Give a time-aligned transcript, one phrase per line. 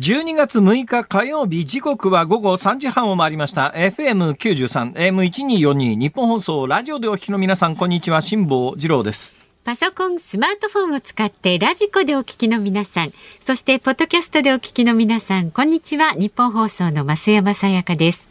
[0.00, 16.12] 12月6日火曜日時刻は午後3時半を回りました FM93 AM1242 ニッポン放送ラジオでお聞きの皆さんこんにちは辛坊治郎ですパソコン、スマートフォンを使ってラジコでお聞きの皆さん、そしてポッドキャストでお聞きの皆さん、こんにちは。
[16.12, 18.28] ニッポン放送の増山さやかです。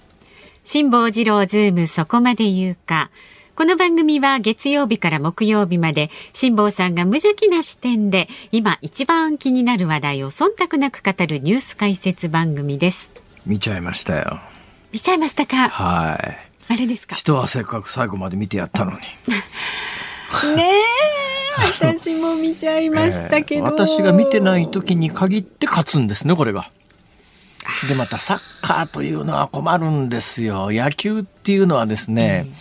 [0.64, 3.10] 辛坊治郎ズームそこまで言うか。
[3.56, 13.14] この番組は月曜日から木曜日まで辛坊さんが無邪気な視点で今一番気になる話題を忖度なく語るニュース解説番組です。
[13.46, 14.40] 見ちゃいましたよ。
[14.92, 15.70] 見ちゃいましたか？
[15.70, 16.16] は
[16.68, 16.74] い。
[16.74, 17.16] あれですか？
[17.16, 18.98] 人はせっかく最後まで見てやったのに。
[20.56, 26.72] ねえ私も見ちゃいましたけど、 えー、私が見てない時に限って勝つんですねこれが。
[27.88, 30.72] でまたサッカーというのは困るんですよ。
[30.72, 32.56] 野球っていうのはですね、うん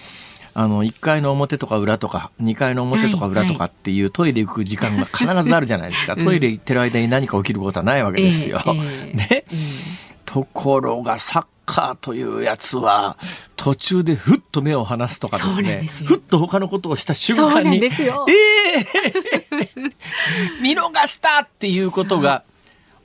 [0.55, 8.61] あの1階の表とか裏とか2階の表とか裏とかっていうトイレ行く時間が必ずあるじゃないですか、 トイレ行ってる間に何か起きることはないわけですよ。
[9.15, 9.45] ね、
[10.27, 13.17] ところがサッカーというやつは
[13.57, 15.87] 途中でふっと目を離すとかですね。
[16.05, 17.81] ふっと他のことをした瞬間に
[18.29, 18.79] ええ。
[18.81, 19.93] ー、
[20.61, 22.43] 見逃したっていうことが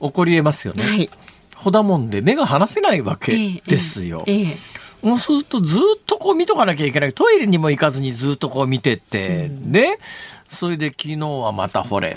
[0.02, 0.84] 起こりえますよね。
[0.84, 1.10] はい、
[1.54, 4.24] ほだもんで目が離せないわけですよ。
[4.26, 4.54] えーえ。
[4.54, 7.12] ーそうするとずっとこう見とかなきゃいけない。
[7.12, 9.98] トイレにも行かずにずっとこう見てて、うん、ね。
[10.48, 12.16] それで昨日はまたほれ、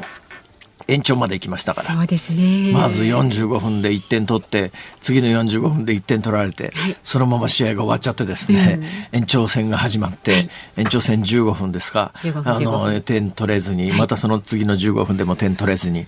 [0.87, 1.87] 延長まで行きましたから。
[1.95, 2.71] そうですね。
[2.73, 8.79] まず45分で1点取って、次の45分で1点取られて、はい、そのまま試合が終わっちゃってですね、
[9.13, 16.07] うん、延長戦が始まって、はい、延長戦15分ですか、あの、点取れずに、またその次の15分でも点取れずに、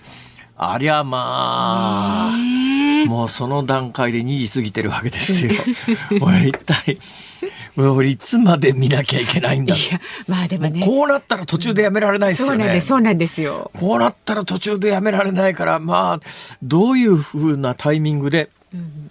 [0.56, 2.32] ありゃまあ、
[3.06, 5.52] もうその段階で2時過ぎてるわけですよ。
[6.22, 6.98] 俺一体、
[7.76, 9.74] 俺いつまで見なきゃいけないんだ。
[9.74, 10.80] いや、まあでもね。
[10.84, 12.50] こうなったら途中でやめられないですよね。
[12.50, 13.70] そうなんです、そうなんですよ。
[13.74, 16.26] こうなったら途中でやめられないから、まあ、
[16.62, 19.10] どういうふうなタイミングで、うん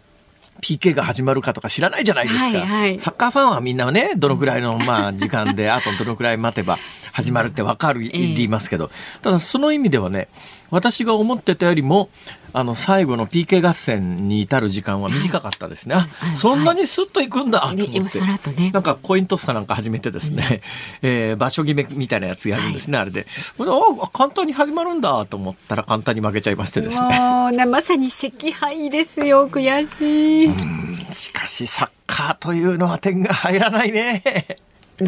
[0.63, 2.45] PK が始まるかとか知らないじゃないですか。
[2.45, 6.79] はいはい、サッカーファンはみんなね、どのくらいのまあ時間で、あとどのくらい待てば
[7.13, 8.89] 始まるってわかる、言いますけど、
[9.21, 10.27] ただその意味ではね、
[10.71, 12.09] 私が思ってたよりも、
[12.53, 15.95] あの、最後の PK 合戦に至る時間は短かったですね。
[15.95, 16.01] は
[16.33, 17.77] い、そんなにスッといくんだと思っ
[18.09, 18.19] て。
[18.21, 20.61] ね、なんかコイントスターなんか始めてですね、
[21.03, 23.27] うん、 えー、場所決めみたいなやつやるんですね、はい、あれで。
[23.59, 27.19] あ簡単に始まるんだと思ったら簡単に負けちゃいましてですね。
[27.67, 31.13] まさに惜敗ですよ、悔しい。
[31.13, 34.57] しかしサッカーというのは点が入らないね。
[34.99, 35.07] うん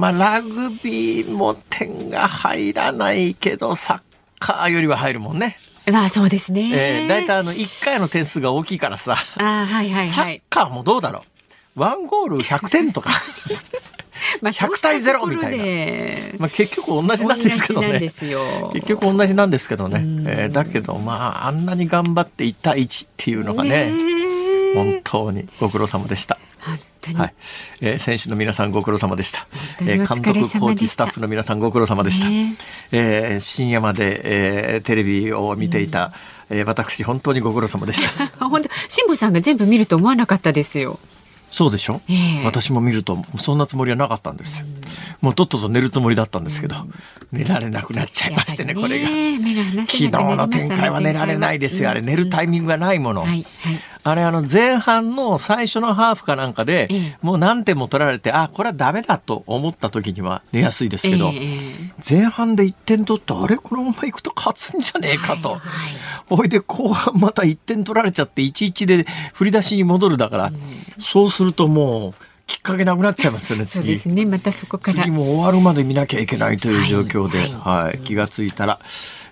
[0.00, 4.00] まあラグビーも点が入らないけどサッ
[4.38, 5.56] カーよりは入るもんね。
[5.90, 6.70] まあそうですね。
[6.72, 9.16] えー、大体あの1回の点数が大きいからさ。
[9.36, 10.08] あはいはいはい。
[10.10, 11.24] サッカーもどうだろ
[11.76, 11.80] う？
[11.80, 13.10] ワンゴール100点とか。
[14.40, 15.64] まあ100対0みたいな。
[16.38, 18.00] まあ結局同じなんですけどね。
[18.00, 18.22] 結
[18.86, 20.00] 局同じなんですけどね。
[20.26, 23.92] えー、だけどまああんなに頑張って1対1っていうのがね、
[24.74, 26.38] 本当にご苦労様でした。
[27.12, 27.34] はい、
[27.80, 29.46] えー、選手の皆さんご苦労様でした。
[29.80, 32.28] えー、監督、コーチ、スタッフの皆さんご苦労様でした。
[32.28, 32.56] ね、
[32.92, 33.36] え。
[33.36, 36.12] ー、深夜まで、えー、テレビを見ていた、
[36.50, 38.26] うん、えー、私本当にご苦労様でした。
[38.46, 40.98] 本当、辛坊さんが全部見ると思わなかったですよ。
[41.50, 44.66] そうでしょ、えー、私も見るとそんなつもりはなかったんですよ、
[45.20, 46.74] もうとっとと寝るつもりだったんですけど、
[47.30, 49.08] 寝られなくなっちゃいましてね、これが。
[49.86, 53.20] 昨日の展開は寝られないですよ、あれ、寝るタイミングがないもの。
[53.20, 56.88] はいはいあれあの前半の最初のハーフかなんかで、
[57.22, 61.32] もう何点も取られてあこれはダメだと思った時には寝やすいですけど、
[62.06, 65.58] 前半で1点取ってあれこのままいくと勝つんじゃねえかと、
[66.28, 70.52] ほいで後半また1点取られちゃって1-1で振り出しに戻るだから、
[70.98, 72.14] そうするともう。
[72.46, 73.78] きっかけなくなっちゃいますよね、次。
[73.78, 75.02] そうですね、またそこから。
[75.02, 77.48] 次も終わるまで見なきゃいけないという状況で、はい、
[77.84, 78.80] はい、気がついたら、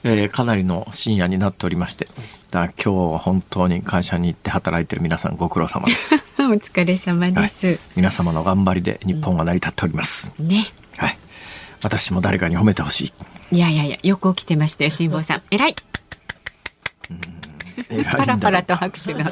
[0.05, 2.09] えー、かなりの深夜になっておりまして、
[2.51, 6.15] だ今日は本当に会社に行って働いてる皆さんご苦労様です。
[6.39, 10.31] お疲れ様です、はい、皆様の頑張りで日本が成り立っております。
[10.39, 10.73] うん、ね。
[10.97, 11.19] はい。
[11.83, 13.13] 私も誰かに褒めてほし
[13.51, 13.57] い。
[13.57, 15.43] いやいやいや、よく起きてましたよ、辛坊さん。
[15.51, 15.77] 偉い。
[18.17, 19.25] パラパラと拍手が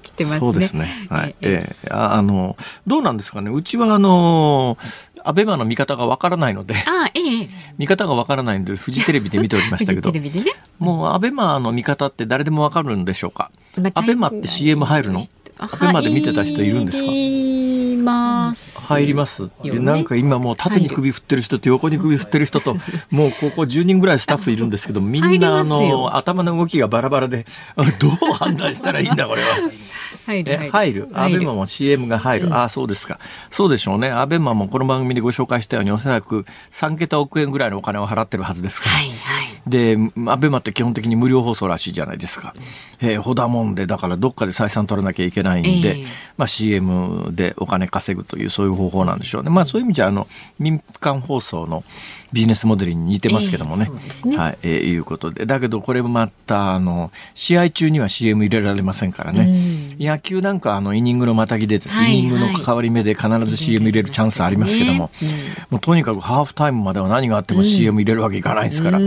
[0.00, 0.40] 起きてますね。
[0.40, 1.06] そうですね。
[1.10, 1.34] はい。
[1.40, 3.50] ええー、あのどうなんですかね？
[3.50, 4.76] うちはあの
[5.24, 7.48] アベマの見方がわからないので、あええ、
[7.78, 10.20] 見方がわからないのでフジテレビで見ておりましたけど、ね、
[10.78, 13.50] もうアベマの見方って誰でもわかるんでしょうか？
[13.80, 15.24] まあ、アベマって CM 入るの？
[15.56, 17.10] アベマで見てた人いるんですか？
[18.04, 18.80] ます。
[18.82, 22.76] 入ります、ね、なんか今もう縦に首振ってる人と横に首振ってる人と
[23.10, 27.46] もうここ10人ぐらいスタッフいるんですけどみんなあの頭の動きがバラバラで
[27.98, 29.48] どう判断したらいいんだこれは。
[30.26, 31.08] 入る入る。
[31.12, 33.18] アベマも CM が入る、うん、ああそうですか。
[33.50, 34.10] そうでしょうね。
[34.10, 39.16] アベマもこの番組でご紹介したようにおそらく3桁億円ぐらいのお金を払ってるはずですから、はいはい。
[39.66, 42.54] で、アベマって基本的に無料放送らしいじゃないですか。
[43.00, 46.06] えー、ほだもんで、だからどっかで採算取らなきゃいけないんで、えー、
[46.36, 49.50] まあ CM でお金稼ぐというそういう方法なんでしょうね。
[49.50, 50.26] まあそういう意味じゃ、あの、
[50.58, 51.84] 民間放送の
[52.34, 53.88] ビジネスモデルに似てますけどもね。
[53.88, 55.46] えー、ねはい、えー、いうことで。
[55.46, 59.94] だけどこれまた、あの、試合中には CM 入れられませんからね。
[60.00, 65.28] 野球なんかあの、イニングのまたぎでです、はい、イニングの関わり目で必ず CM 入れるチャンスありますけども、ね
[65.70, 68.98] もうとにかくハーフタイムまでは何があっても CM 入れるわけいかないですから。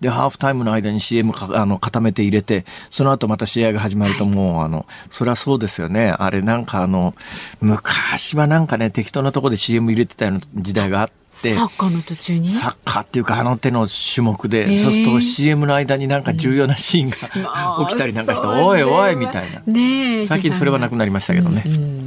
[0.00, 6.14] で、ハーフタイムの間に CM かあの固めて入れて、その後また試合が始まるともう、あの、そりゃそうですよね。
[6.18, 7.14] あれなんかあの、
[7.60, 12.50] 昔はなんかね、適当なところで CM 入れてたような時代があって、サッカーの途中に？
[12.50, 19.62] サッカーっていうかあの手の種目で、そうすると CM の間になんか重要なシーンが、 起きたりなんかして、おいおいみたいな。
[19.66, 21.62] ね最近それはなくなりましたけどね。
[21.66, 22.00] うん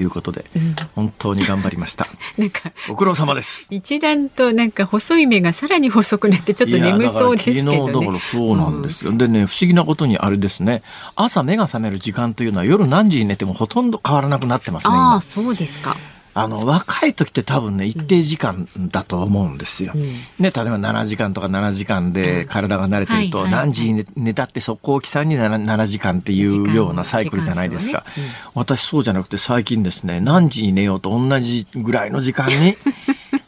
[0.00, 2.08] いうことで、うん、本当に頑張りました。
[2.38, 3.66] なんかご苦労様です。
[3.70, 9.10] 一段となんか細い目がさらに細くなってちょっと眠そうですけど、ね、昨日だからそうなんですよ。
[9.10, 10.82] うん、でね不思議なことにあれですね。
[11.16, 14.94] 朝目が覚める時間というのは夜何時に寝てもほとんど変わらなくなってますね。
[14.94, 15.96] ああそうですか。
[16.34, 19.92] あの若い時って多分ね一定時間だと思うんですよ。
[19.94, 28.04] うん、ね例えば7時間とか7時間で体が慣れてると、何時に寝たって速攻起きさんに 7, 7時間っていうようなサイクルじゃないですか、ね。
[28.18, 28.22] うん、
[28.54, 32.76] 私そうじゃなくて最近ですね何時に寝ようと同じぐらいの時間に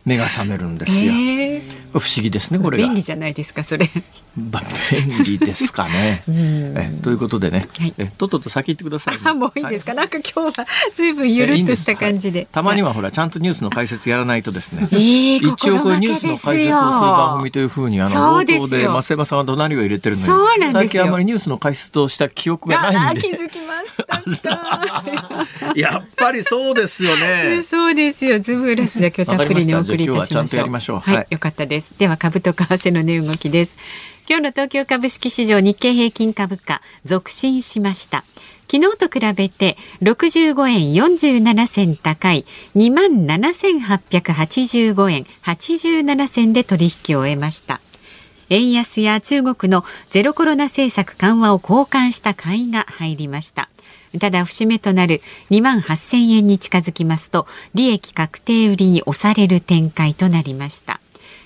[0.04, 1.12] 目が覚めるんですよ。
[1.98, 3.88] 不思議ですねこれ便利じゃないですかそれ。
[4.36, 6.22] 便利ですかね。
[6.28, 12.40] えということでね、はい、えとっとと先行ってください、ね、あもういいですか、はい、なんか今日はずいぶんゆるっとした感じで。
[12.40, 14.88] いいでたまにはほらちゃんとニュースの解説やらないとですね。
[14.90, 23.20] えー、一応これニュースの解説をする番組というふうにあの冒頭で増山さんは怒鳴りを入れてるのに最近あまりニュースの解説をした記憶がないんで。
[23.20, 25.04] 気づきました。
[25.76, 27.62] やっぱりそうですよね。
[27.64, 28.40] そうですよ。
[28.40, 30.34] ズブラシじゃ今日たっぷりにお送りいたしましょう。
[30.34, 31.00] ちゃんとやりましょう。
[31.00, 31.83] はい、よかったです。
[31.90, 33.76] では株と為替の値動きです。
[34.28, 38.24] 今日の東京株式市場日経平均株価続伸しました。
[38.70, 47.80] 昨日と比べて65円47銭高い2万7885円87銭で取引を終えました。
[48.50, 53.68] 円安や中国のゼロコロナ政策緩和を交換した買いが入りました。
[54.18, 61.00] ただ節目となる2万8000円に近づきますと利益確定売りに押される展開となりました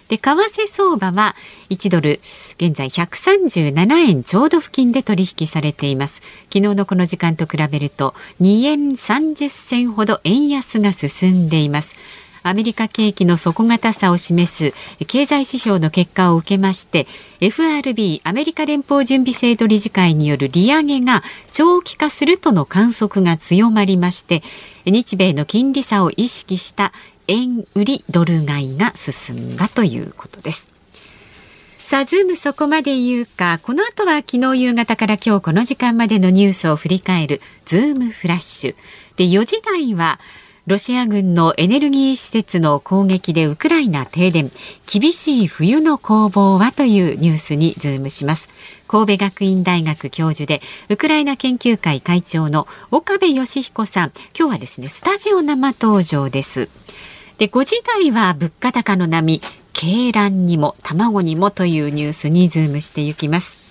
[0.09, 1.37] で為替相場は
[1.71, 2.21] 1ドル
[2.57, 6.23] 現在137円ちょうど付近で取引されています。
[6.53, 11.97] 昨日のこの時間と比べると2円30銭ほど円安が進んでいます。
[12.43, 14.73] アメリカ景気の底堅さを示す
[15.07, 17.07] 経済指標の結果を受けまして
[17.41, 21.23] FRB アメリカ連邦準備制度理事会による利上げが
[21.53, 24.43] 長期化するとの観測が強まりまして
[24.87, 26.93] 日米の金利差を意識した
[27.29, 30.67] 円売りドル買いが進んだということです。
[31.79, 38.75] さあ、ズームそこまで言うか、この後は昨日夕方から今日この時間までのニュースを振り返るズームフラッシュ。
[39.17, 40.19] で、4時台は
[40.69, 44.51] ロシア軍のエネルギー施設の攻撃でウクライナ停電
[44.85, 48.51] 厳しい冬の攻防はというニュースにズームします
[48.87, 50.61] 神戸学院大学教授で
[50.91, 56.69] ウクライナ研究会会長の岡部芳彦さん今日はですねスタジオ生登場です
[57.39, 59.41] で5時台は物価高の波
[59.81, 63.69] 鶏卵にも卵にもというニュースにズームしていきます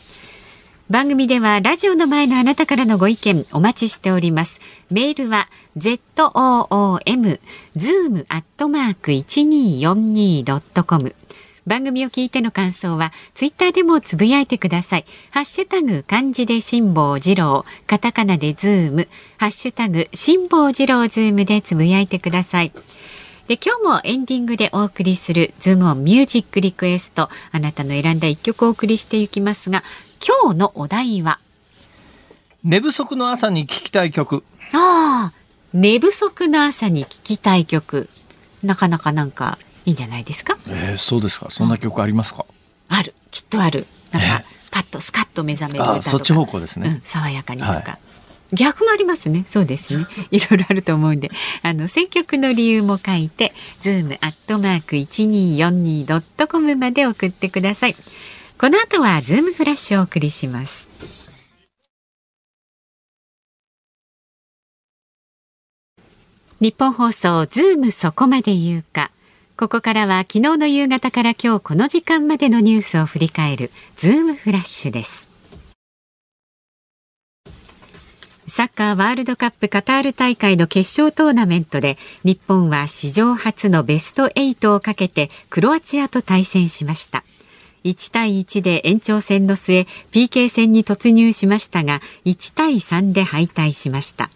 [0.89, 4.61] 番組ではラジオの前のあなたからのご意見お待ちしております。
[4.89, 7.39] メールは zoom
[7.75, 11.13] zoom アットマーク一二四二ドットコム。
[11.65, 15.05] 番組を聞いての感想はツイッターでもつぶやいてください。
[15.31, 22.71] ハッシュタグ漢字で辛坊治郎、カタカナでズーム、ハッシュタグ辛坊治郎ズームでつぶやいてください。
[23.47, 29.83] で今日もエンディングでお送りするズームオンミュージックリクエストあなたの選んだ一曲をお送りしていきますが
[30.43, 31.39] 今日のお題は？
[32.65, 34.43] 寝不足の朝に聴きたい曲。
[34.73, 35.33] ああ
[35.73, 38.09] 寝不足の朝に聴きたい曲。
[38.63, 40.57] なかなかなんかいいんじゃないですか？
[40.67, 41.49] えー、そうですか。
[41.49, 42.45] そんな曲ありますか、
[42.89, 43.13] うん、ある。
[43.31, 43.87] きっとある。
[44.11, 47.97] なんか、パッとスカッと目覚めるそっち方向ですね、うん、爽やかにとか、はい
[48.53, 49.43] 逆もありますね。
[49.45, 50.05] そうですね。
[50.31, 51.31] いろいろあると思うんで、
[51.63, 57.95] あの選曲の理由も書いて、ズームアットマーク一二四二ドットコムまで送ってください。
[58.57, 60.87] この後はズームフラッシュをお送りします。
[66.59, 69.11] ニッポン放送ズームそこまで言うか。
[69.57, 75.36] ここからは昨日の夕方から今日この時間までのニュースを振り返るズームフラッシュです。
[78.57, 87.23] サッカーワールドカップカタール大会の決勝トーナメントで日本は史上初のベスト8をかけてクロアチアと対戦しました。
[87.83, 94.31] 1対1で延長戦の末 PK 戦に突入しましたが1対3で敗退しました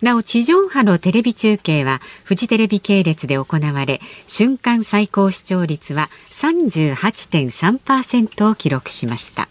[0.00, 9.48] なお地上波のテレビ中継はフジテレビ系列で行われ瞬間最高視聴率は38.3%を記録しました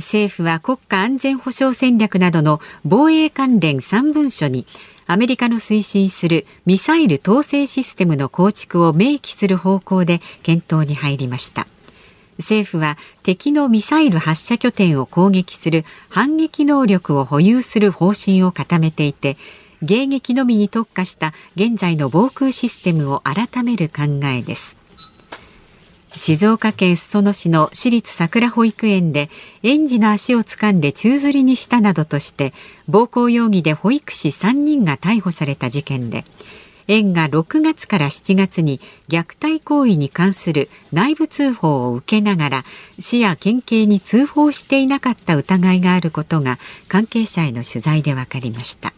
[0.00, 4.66] 政府は国家安全保障戦略などの防衛関連3文書に
[5.06, 11.66] アメリカの推進するミサイル統制システムの構築を明記する方向で検討に入りました。
[12.38, 19.36] 政府は敵のミサイル発射拠点を攻撃する反撃能力を保有する方針を固めていて
[19.82, 24.79] 迎撃のみに特化した現在の防空システムを改める考えです。
[26.16, 29.30] 静岡県裾野市の私立桜保育園で
[29.62, 32.52] 園児の足を掴んで宙づりにしたなどとして
[32.88, 36.24] 暴行容疑で保育士3人が逮捕された事件で
[36.88, 42.64] 園が6月から7月に虐待行為に関する内部通報を受けながら
[42.98, 48.92] 市や県警に通報していなかった疑いがあることが関係者への取材で分かりました。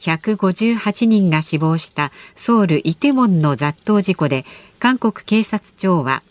[0.00, 4.44] 158人が死亡したソウルイテウォンの雑踏事故で
[4.78, 6.22] 韓国警察庁は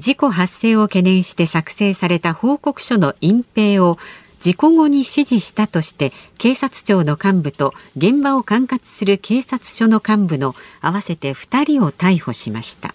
[0.00, 3.98] 事故発生を懸念して作成された報告書の隠蔽を
[4.40, 12.94] 事故後に指示したとして警察庁の幹部と現場を管轄する警察署の幹部の合わせて2人を逮捕しました。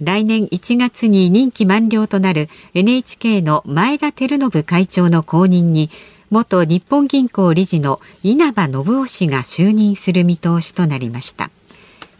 [0.00, 5.90] 来年1月に任期満了となる NHK の前田照信会長の後任に
[6.30, 11.50] 元日本銀行理事の稲葉信夫氏が就任する見通しとなりました。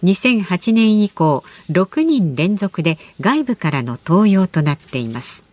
[0.05, 5.45] 2008年以降6人連続で外部からの登用となっています。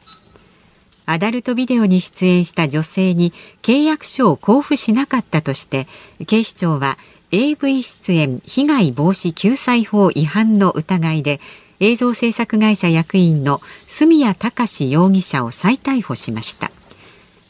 [1.07, 5.87] アダルトビデオに出演した女性に契約書を交付しなかったとして
[6.25, 6.97] 警視庁は
[7.31, 11.39] AV 出演被害防止救済法違反の疑いで
[11.79, 16.71] 映像制作会社役員の住谷隆容疑者を再逮捕しました。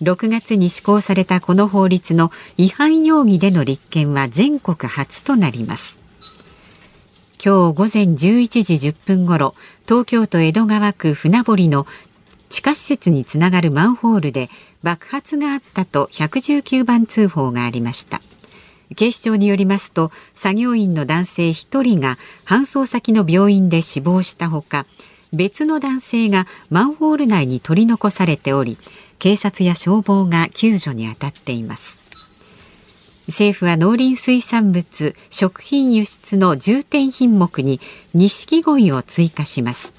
[0.02, 6.05] 6月に施行されたこの法律の違反容疑での立件は全国初となります。
[7.46, 8.18] 今日午前11
[8.64, 9.54] 時10分ごろ
[9.88, 11.86] 東京都江戸川区船堀の
[12.50, 14.50] 地下施設につながるマンホールで
[14.82, 18.20] 爆発があったと119番通報がありました。
[18.96, 24.88] 警視庁によりますと作業員の男性1人が搬送先の病院で死亡したほか
[25.32, 28.80] 別の男性がマンホール内に取り残されており
[29.20, 32.05] 警察や消防が救助に当たっています。
[33.28, 37.80] 政府は農林水産物食品輸出の重点品目に
[38.14, 39.96] 錦鯉を追加します。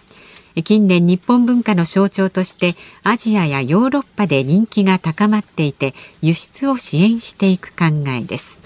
[0.65, 5.93] 近年日本文化の象徴としてアジアやヨーロッパで人気が高まっていて
[6.23, 8.59] 輸出を支援していく考えです。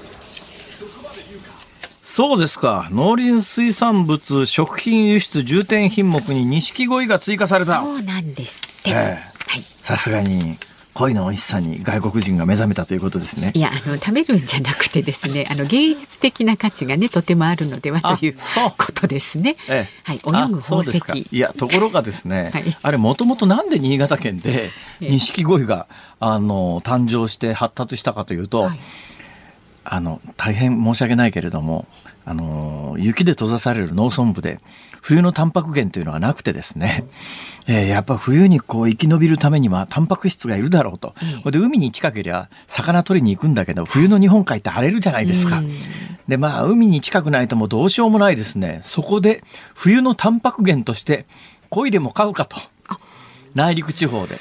[2.02, 2.88] そうですか。
[2.90, 7.83] 農林水産物食品輸出重点品目に錦鯉が追加された。
[7.83, 9.19] そうなんですって、はい。
[9.83, 10.59] さすがに
[11.00, 13.52] 恋の美味しさに外国人が目覚めたということですね。
[13.54, 18.35] いや、あの食べるんじゃなくてですね、あの芸術的な価値がねとてもあるのではという
[18.76, 19.57] ことですね。
[19.66, 21.00] ええ、はい、泳ぐ宝石。
[21.33, 25.87] いや、ところがですね、はい、あれもともとなんで新潟県で錦鯉が
[26.19, 28.80] あの誕生して発達したかというと、はい、
[29.85, 31.87] あの大変申し訳ないけれども。
[32.25, 34.61] あの雪で閉ざされる農村部で
[35.00, 37.05] 冬のタンパク源というのがなくてですね、
[37.67, 45.59] えー、やっぱ冬にこう生き延びるためにはタンパク質がいるだろうと、うん、で海に近ければ魚取りに行くんだけど冬の日本海って荒れるじゃないですか。
[45.59, 45.71] うん、
[46.29, 48.83] でまあ海に近くないともうどうしようもないですね。
[48.85, 49.43] そこで
[49.75, 51.27] 冬のタンパク源として
[51.71, 52.57] 鯉でも飼うかと。
[53.54, 54.37] 内陸地方で。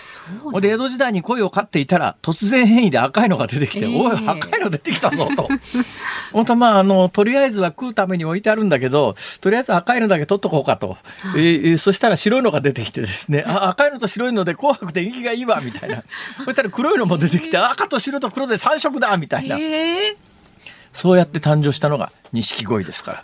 [0.62, 5.50] で江戸時代に鯉を飼っていたら突然変異で赤いのが出てきて、えー、おい赤いの出てきたぞと。
[6.32, 10.98] 本当まああのとりあえずは食うために置いてあるんだけどとりあえず赤いのだけ取っとこうかと、
[11.36, 16.04] えー、そしたら白いのが出てきてですねあ赤いのと白いので紅白で人気がいいわみたいな
[16.46, 19.58] そしたら黒いのも出てきて赤と白と黒で3色だみたいな。
[19.58, 20.30] えー
[20.92, 23.24] そうやって誕生したのが錦鯉ですか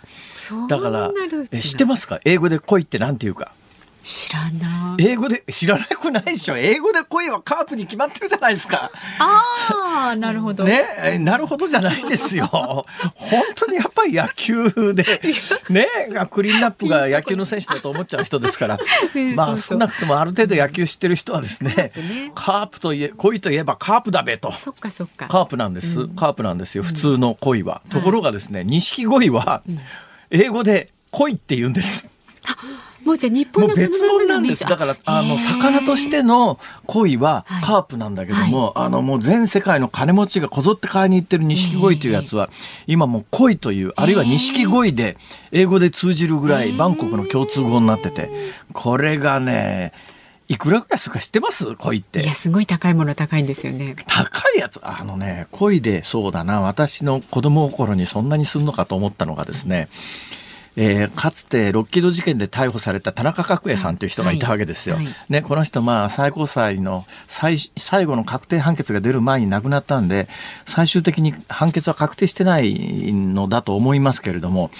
[0.68, 1.10] だから、
[1.50, 2.20] え知ってますか？
[2.24, 3.50] 英語で鯉って何て言うか。
[4.06, 5.04] 知らない。
[5.04, 6.56] 英語で知らなくないでしょ。
[6.56, 8.92] 英語で恋はカープに決まってるじゃないですか。
[9.18, 10.62] ああなるほど。
[10.62, 12.46] ねなるほどじゃないですよ。
[12.46, 12.86] 本
[13.56, 15.02] 当にやっぱり野球で
[15.70, 15.88] ね
[16.30, 18.78] クリーンナップが野球の選手だと思っちゃう人ですから。
[19.34, 21.90] まあ少なくともある程度野球知ってる人はですね
[22.36, 24.52] カープといえ恋といえばカープだべと。
[24.52, 25.26] そっかそっか。
[25.26, 26.84] カープなんです、うん、カープなんですよ。
[26.84, 29.62] 普通の恋は、うん、ところがですね錦鯉は
[30.30, 32.08] 英語で恋って言うんです
[33.06, 34.64] もうじゃ日本の別物なんです。
[34.64, 38.50] だから、あの、魚としての鯉はカープなんだけども、はい。
[38.50, 42.50] はい、あの、もう全世界の金持ちがこぞって買いに行ってる錦鯉というやつは、
[42.86, 45.16] 今もう鯉という、あるいは錦鯉で、
[45.52, 48.28] 英語で通じるぐらい、バンコクの共通語になってて、
[48.72, 49.92] これがね、
[50.48, 51.74] いくらぐらいするか知ってます？
[51.74, 52.22] 鯉って。
[52.22, 53.96] いや、すごい高いもの高いんですよね。
[54.06, 59.88] 高いやつ、あのね、鯉でそうだな、私の子供心にそんなにすんのかと思ったのがですね、
[60.76, 64.96] えー、かつてロッキード事件で逮捕された田中角栄さんという人がいたわけですよ。
[64.96, 70.28] はいはい、ね、この人、まあ、最高裁の最最後の確定判決が出る前に亡くなったんで、
[70.66, 74.70] 最終的に判決は確定してないのだと思いますけれども、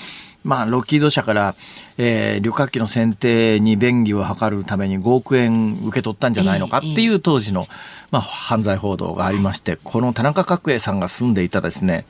[0.47, 1.57] まあ、ロッキード社から、
[1.99, 7.67] えー、旅客機の選定に便宜を図るために5億円受け取ったんじゃないのかっていう当時の、
[8.13, 12.07] まあ、犯罪報道がありまして、この田中角栄さんが住んでいたですね、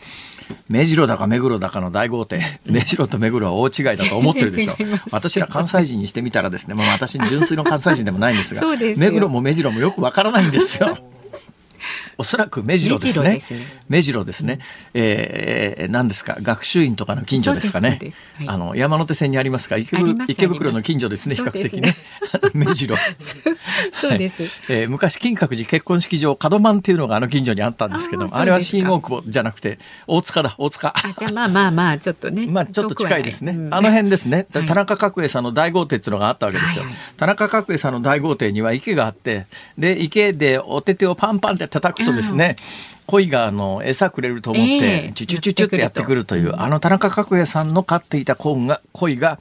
[0.68, 4.76] 目白だか目黒だかの大豪邸、目白と目黒は大違いだと思ってるでしょ。
[5.12, 8.62] 私ら関西人にしてみたらですね、まあ、私純粋の関西人でもないんですが、
[8.96, 10.98] 目黒も目白もよくわからないんですよ。
[12.18, 13.40] おそらく目白ですね。
[13.88, 14.60] 目白ですね。
[14.94, 16.38] えー、何ですか？
[16.40, 17.98] 学習院とかの近所ですかね。
[18.38, 19.96] はい、あの山手線にありますか池
[20.28, 21.96] 池袋の近所ですね比較的ね。
[22.54, 22.96] 目白。
[23.92, 24.62] そうです。
[24.68, 30.94] えー、昔金閣寺結婚式場門万っていうのがあの近所にあったんですけどあれは新大久保じゃなくて大塚だ大塚。
[31.18, 32.46] じゃあまあまあまあちょっとね。
[32.50, 33.68] まあちょっと近いですね。
[33.70, 34.46] あの辺ですね。
[34.52, 36.84] 田中角栄さんの大豪邸っていうのがあったわけですよ。
[37.16, 39.46] 田中角栄さんの大豪邸には池があって
[39.76, 42.56] で池でお手手をパンパンって叩くとですね、
[43.06, 46.36] 鯉があの餌くれると思って、チュチュチュチュってやってくると。
[46.36, 49.38] いう、あの田中角栄さんの飼っていた鯉が、鯉が、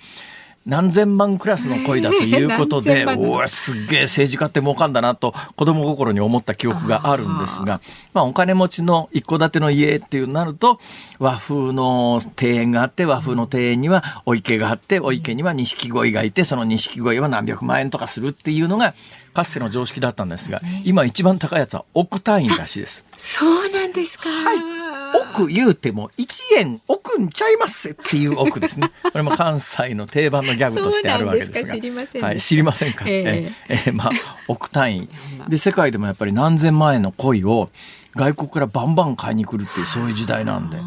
[0.65, 7.81] 何千万クラスの恋だということで、 おおすっげえ政治家って儲かんだなと子供心に思った記憶があるんですが、
[8.13, 10.79] まあお金持ちの一戸建ての家っていうなると、
[11.19, 18.95] 和風の庭園があって、和風の庭園にはお池があって、お池には錦鯉がいて、その錦鯉は何百万円とかするっていうのが、
[19.35, 23.05] かつての常識だったんですが、今一番高いやつは億単位らしいです。
[23.17, 24.29] そうなんですか。
[24.29, 24.94] はい。
[25.31, 28.91] 億言うても1円億んちゃいますっていう億ですね。
[29.03, 31.75] これも関西の定番のギャグとしてあるわけですが。
[31.75, 33.05] 知りませんはい、知りませんか？
[33.07, 34.11] えー、えー、まあ
[34.47, 35.09] 億単位。
[35.47, 37.69] で世界でもやっぱり何千万円の鯉を
[38.15, 40.77] 外国からバンバン買いに来るっていうそういう時代なんで。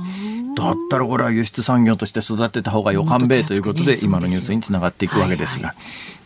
[0.54, 5.74] だったらこれは輸出産業として育てた方がよかんべえということで今のニュースにつながっていくわけですが、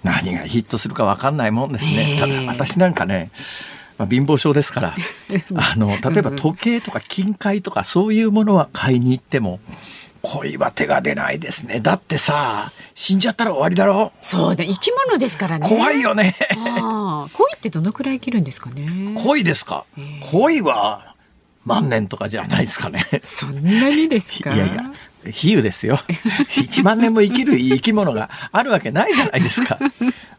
[0.03, 2.17] 何がヒットするか分かんないもんですね。
[2.19, 3.31] ただ私なんかね
[3.99, 4.97] まあ、貧乏症ですから。
[5.57, 9.61] あの例えば時計とか金塊とかそういうものは買いに行っても
[10.23, 11.81] 恋は手が出ないですね。
[11.81, 14.13] だってさ死んじゃったら終わりだろ。
[14.21, 14.65] そうだ。
[14.65, 15.69] 生き物ですからね。
[15.69, 16.37] 怖いよね。
[17.33, 19.15] 恋ってどのくらい生きるんですかね。
[19.23, 19.85] 恋ですか。
[20.31, 21.15] 恋は
[21.65, 23.05] 万年とかじゃないですかね。
[23.23, 24.53] そんなにですか？
[24.55, 24.85] いやいや
[25.31, 25.99] 比喩ですよ。
[26.57, 29.79] 1万年も生きる生き物があるわけないじゃないですか。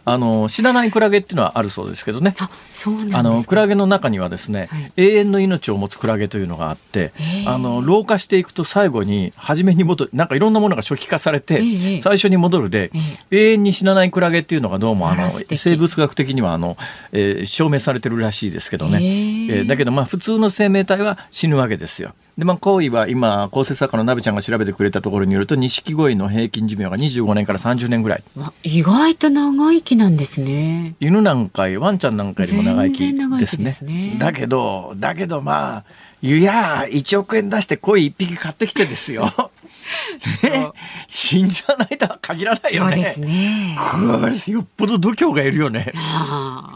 [0.05, 2.35] あの死なないクラゲっていうのはあるそうですけどね。
[2.37, 7.13] あ、そうなんあのクラゲの中にはですね、はい、永遠の命を持つクラゲというのがあって、
[7.45, 11.61] あの老化していくと最後に初めに戻るなんかいろんなものが初期化されて、
[12.01, 12.91] 最初に戻るで、
[13.31, 16.75] 永遠に死なないクラゲっていうのがどうもあの生物学的にはあの、
[17.13, 18.99] えー、証明されてるらしいですけどね。
[19.01, 22.13] えー、だけどまあ普通の生命体は死ぬわけですよ。
[22.37, 28.23] で、まあ、行為は今、構成作家のナビちゃんが調べてくれたところによると、錦鯉の平均寿命が25年から30年ぐらい。
[28.63, 30.95] 意外と長生きなんですね。
[30.99, 33.71] 犬なんか、ワンちゃんなんかよりも長生きですね。
[33.71, 35.83] すねだけど、だけどまあ、
[36.23, 39.29] いや、1億円出して鯉1匹買ってきてですよ。
[40.43, 40.69] ね、
[41.07, 42.95] 死んじゃないとは限らないよね。
[42.95, 43.77] そうですね。
[43.77, 45.93] これ、よっぽど度胸がいるよね。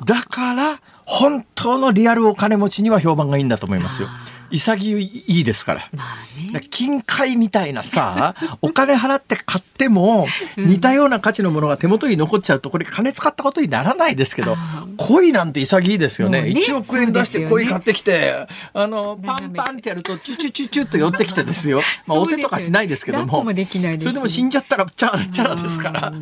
[0.06, 4.10] だから、本当のリアルお金持ちには評判がいいんだと思いますよ。
[4.52, 5.90] 潔いですから。
[5.94, 14.58] まあね、金塊みたいなさ、 お金払って買っても、似たような価値のものが手元に残っちゃうと、これ金使ったことにならないですけど、
[14.98, 16.42] 恋なんて潔いですよね。
[16.42, 21.82] ね1億円出して恋買ってきて、ね、あの、パンパンってやると、チュチュチュチュっと寄ってきてですよ。
[22.06, 23.44] まあ、お手とかしないですけども。
[23.44, 26.14] もできないそれでも死んじゃったらチャラチャラですから。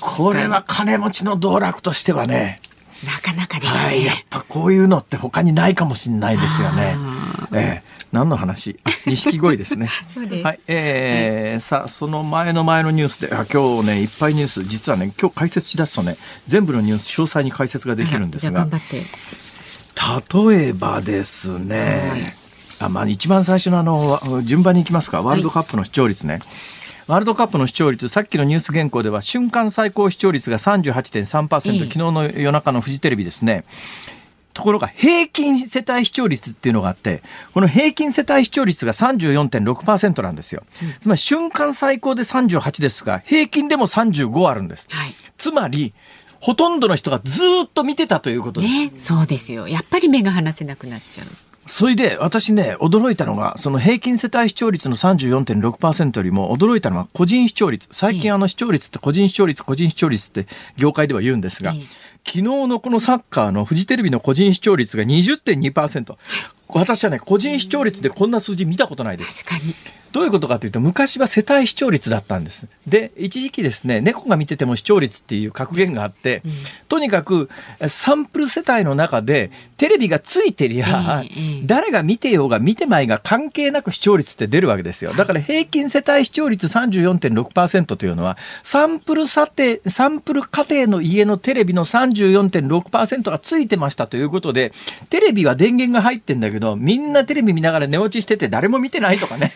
[0.00, 2.60] これは金持ちの道楽としてはね、
[3.04, 6.96] なかなかですね、はい、やっぱこういうのって他にないかもしれないですよね。
[7.52, 8.00] ええ。
[8.12, 8.78] 何の話？
[9.06, 9.86] 錦鯉ですね。
[10.42, 18.66] はい、えー、はい、さあ、その前の前のニュースで、あ今日ね、いっぱいニュース、実はね、今日解説しだすとね、全部のニュース詳細に解説ができるんですが、
[20.34, 22.10] 例えばですね、
[22.78, 26.34] はい、あまあ、一番最初のあの、順番に行きますか、ワールドカップの視聴率ね。
[26.34, 26.42] はい
[27.10, 33.64] ワールドカップの視聴率、さっきのニュース原稿では瞬間最高視聴率が38.3%、えー、昨日の夜中のフジテレビですね。
[34.54, 45.94] ところが平均世帯視聴率っていうのがあってこの平均世帯視聴率が34.6%なんですよ、うん、つまり瞬間最高で38ですが平均でも35あるんです、はい、つまり
[46.40, 49.68] ほとんどの人がずっと見てたということです、ね、そうですよ。
[49.68, 51.26] やっぱり目が離せなくなっちゃう
[51.70, 57.86] それで私ね、驚いたのが、その平均世帯視聴率の34.6%よりも驚いたのは個人視聴率。
[57.92, 61.72] 最近あの視聴率って個人視聴率、個人視聴率って業界では言うんですが、
[62.26, 66.16] 昨日のこのサッカーのフジテレビの個人視聴率が20.2%。
[66.66, 69.44] 私はね、個人視聴率でこんな数字見たことないです。
[69.44, 69.72] 確かに。
[70.12, 72.66] どういうことかというと昔は世帯視聴率だったんです。
[72.86, 76.52] で一時期ですね猫が見てても視聴率っていう格言があって、うん、
[76.88, 77.48] とにかく
[77.88, 81.22] サンプル世帯の中でテレビがついてりゃ、
[81.64, 85.12] 誰が見てようが見てまいが関係なく視聴率って出るわけですよ。
[85.14, 94.72] だから平均世帯視聴率34.6%というのはサンプル査定サンプル家庭の家のテレビの34.6%がついてましたということで
[95.08, 99.52] テレビは電源が入ってんだけどみんなテレビ見ながら寝落ちしてて誰も見てないとかね。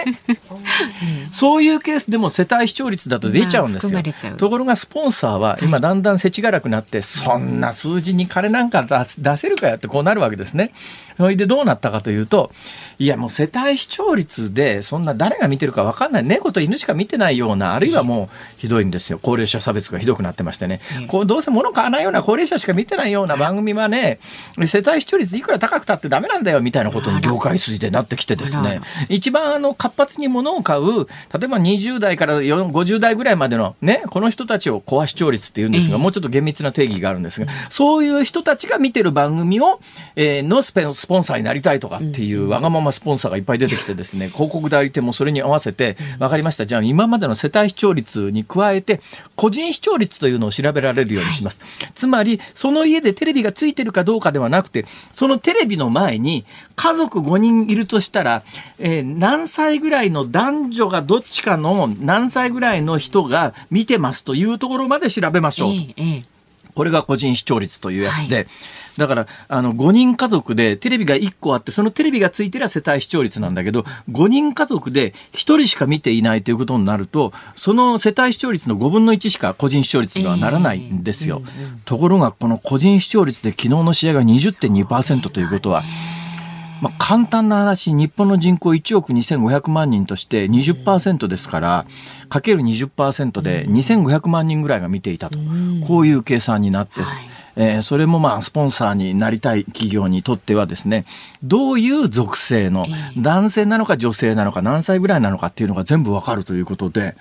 [1.32, 4.36] そういうケースでも世帯視聴率だと出ちゃうんですよ。
[4.36, 8.84] ところがスポンサーは今だんだん世知辛くなって、そんな数字に金なんか
[9.18, 10.72] 出せるかやってこうなるわけですね。
[11.16, 12.50] それでどうなったかというと、
[12.98, 16.24] いやもう世帯視聴率でそんな誰が見てるか分かんない。
[16.24, 19.18] 猫と犬しか見てないようなあるいはもうひどいんですよ。
[19.22, 24.18] 高齢者差別がひどくなってましてね、こうどうせ物買わないような高齢者しか見てないような番組はね
[24.64, 28.80] 世帯視聴率いくら高くたってダメなんだよみたいなことに業界筋でなってきてですね。
[29.08, 39.80] 一番あの活発に物を買う例えば20代から50代ぐらいまでのねこの人たちをコア視聴率っていうんですが、もうちょっと厳密な定義があるんですが、そういう人たちが見てる番組を、
[40.16, 46.66] えー、のスペスポンサーになりたいとかっていうわがままスポンサーがいっぱい出てきてですね 広告代理店もそれに合わせて分かりました。
[46.66, 49.00] じゃあ今までの世帯視聴率に加えて
[49.36, 51.60] 個人視聴率というのを調べられるようにします、
[51.94, 56.44] つまりその家でテレビがついてるかどうかではなくてそのテレビの前に
[56.76, 58.42] 家族5人いるとしたら、
[58.78, 65.72] えー、何歳ぐらいの男女がどっちかの何歳ぐらいの人が見てますというところまで調べましょう。
[65.72, 66.24] えー
[66.74, 68.46] これが個人視聴率というやつで、はい、
[68.98, 81.42] だから、あの、5人家族でテレビが1個あって、そのテレビがついてりゃ世帯視聴率なんだけど、5人家族で1人しか見ていないということになると、その世帯視聴率の5分の1しか個人視聴率にはならないんですよ。
[81.44, 85.82] えーうんうん、ところが、この個人視聴率で昨日の試合が20.2%ということは、
[86.80, 91.86] まあ、簡単な話、日本の人口1億2500万人として20%ですから、
[92.28, 95.38] かける20%で2500万人ぐらいが見ていたと、
[95.86, 97.00] こういう計算になって、
[97.56, 101.04] えー、それもまあスポンサーになりたい企業にとってはですね
[101.42, 107.16] どういう属性の男性なのか女性なのか何歳ぐらいなのかっていうのが全部わかるということで。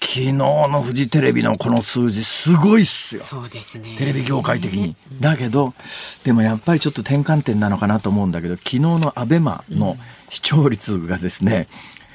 [0.00, 3.20] 昨日のフジテレビのこの数字すごいっすよ。
[3.20, 3.96] そうですね。
[3.96, 4.96] テレビ業界的に。
[5.20, 5.74] だけど、
[6.24, 9.96] でもやっぱりちょっと転換点なのかなと思うんだけど、昨日のアベマの
[10.30, 11.68] 視聴率がですね、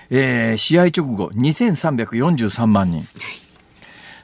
[0.10, 3.06] うん、えー、試合直後2343万人。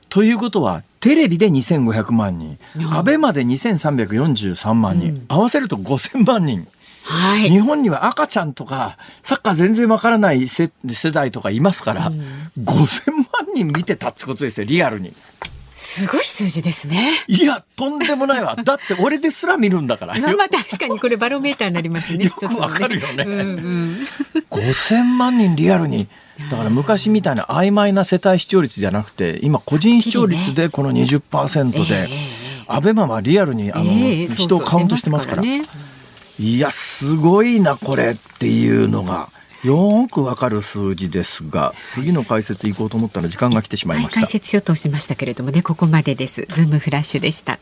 [0.09, 2.57] ということは、テレビで2500万人、
[2.91, 6.67] アベマで2343万人、うん、合わせると5000万人。
[7.09, 10.71] はい、日本には赤ちゃんとかサッカー全然わからない世
[11.11, 15.13] 代とかいますから、うん、5000万人見てたってことですよリアルに。
[15.73, 17.09] すごい数字ですね。
[17.27, 18.57] いや、とんでもないわ。
[18.61, 20.19] だって俺ですら見るんだから。
[20.19, 22.25] まあまあ確かにこれバロメーターになりますね。
[22.25, 23.23] よくわかるよね。
[23.23, 24.07] うんうん、
[24.51, 26.07] 5000万人リアルに。
[26.51, 32.09] だから昔みたいな曖昧な世帯視聴率じゃなくて、今個人視聴率でこの20%で、
[32.67, 33.85] アベマはリアルにあの、
[34.27, 35.43] 人をカウントしてますから。
[36.39, 39.29] いや、すごいな、これっていうのが。
[39.63, 46.47] よくわかる数字ですが次の解説いこうと思ったら時間が来てしまいました、解説しようとしましたけれどもねここまでです。
[46.49, 47.59] ズームフラッシュでした。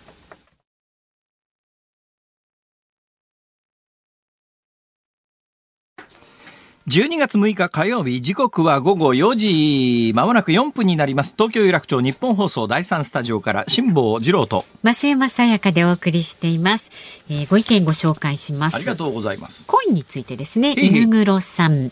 [6.87, 11.33] 12月6日火曜日時刻は午後4時まもなく4分になります。
[11.37, 16.89] 東京有楽町日本放送第3スタジオから辛坊治郎と増山さやかでお送りしています、
[17.29, 18.77] えー、ご意見ご紹介します。
[18.77, 19.65] ありがとうございます。
[19.67, 20.75] 恋についてですね。
[20.77, 21.89] 犬黒さん。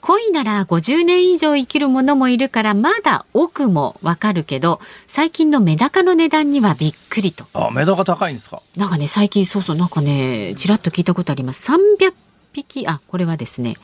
[0.00, 4.78] 恋なら50年以上生きる者もいるからまだ奥もわかるけど
[5.08, 7.46] 最近のメダカの値段にはびっくりと。
[7.52, 8.62] あメダカ高いんですか？
[8.76, 11.68] なんかね最近そうそうなんかねちらっと聞いたことあります。
[11.68, 12.14] 300
[12.52, 12.86] 匹？
[12.86, 13.74] あこれはですね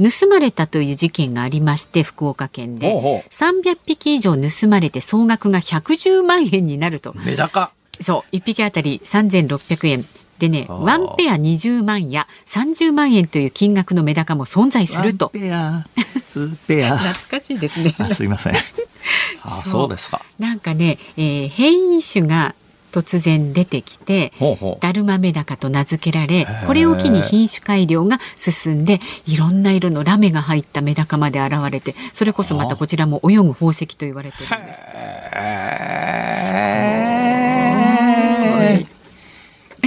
[0.00, 3.24] 盗まれたという事件がありまして福岡県で。
[3.30, 7.14] 300匹以上盗まれて総額が110万円になると。
[7.14, 7.72] メダカ。
[8.00, 10.06] そう1匹あたり3600円。
[10.38, 15.28] でねワンペア20万や30万円という金額のメダカも存在すると。
[15.28, 15.86] ペア。
[16.26, 16.98] 2ペア。
[16.98, 17.94] 懐かしいですね。
[18.12, 18.54] すいません。
[19.42, 20.24] あそうですか。
[20.38, 22.54] なんかね、えー、変異種が
[22.92, 24.32] 突然出てきて
[24.80, 34.82] だるまメダカと名付けられこれを機に品種改良が進んでいろんな色のラメが入ったメダカまで現れてそれこそまたこちらも泳ぐ宝石と言われてるんです。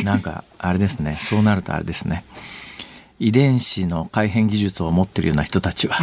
[0.03, 1.19] なんかあれですね。
[1.23, 2.25] そうなるとあれですね。
[3.19, 5.95] 遺伝子の改変技術を持ってるような人たちは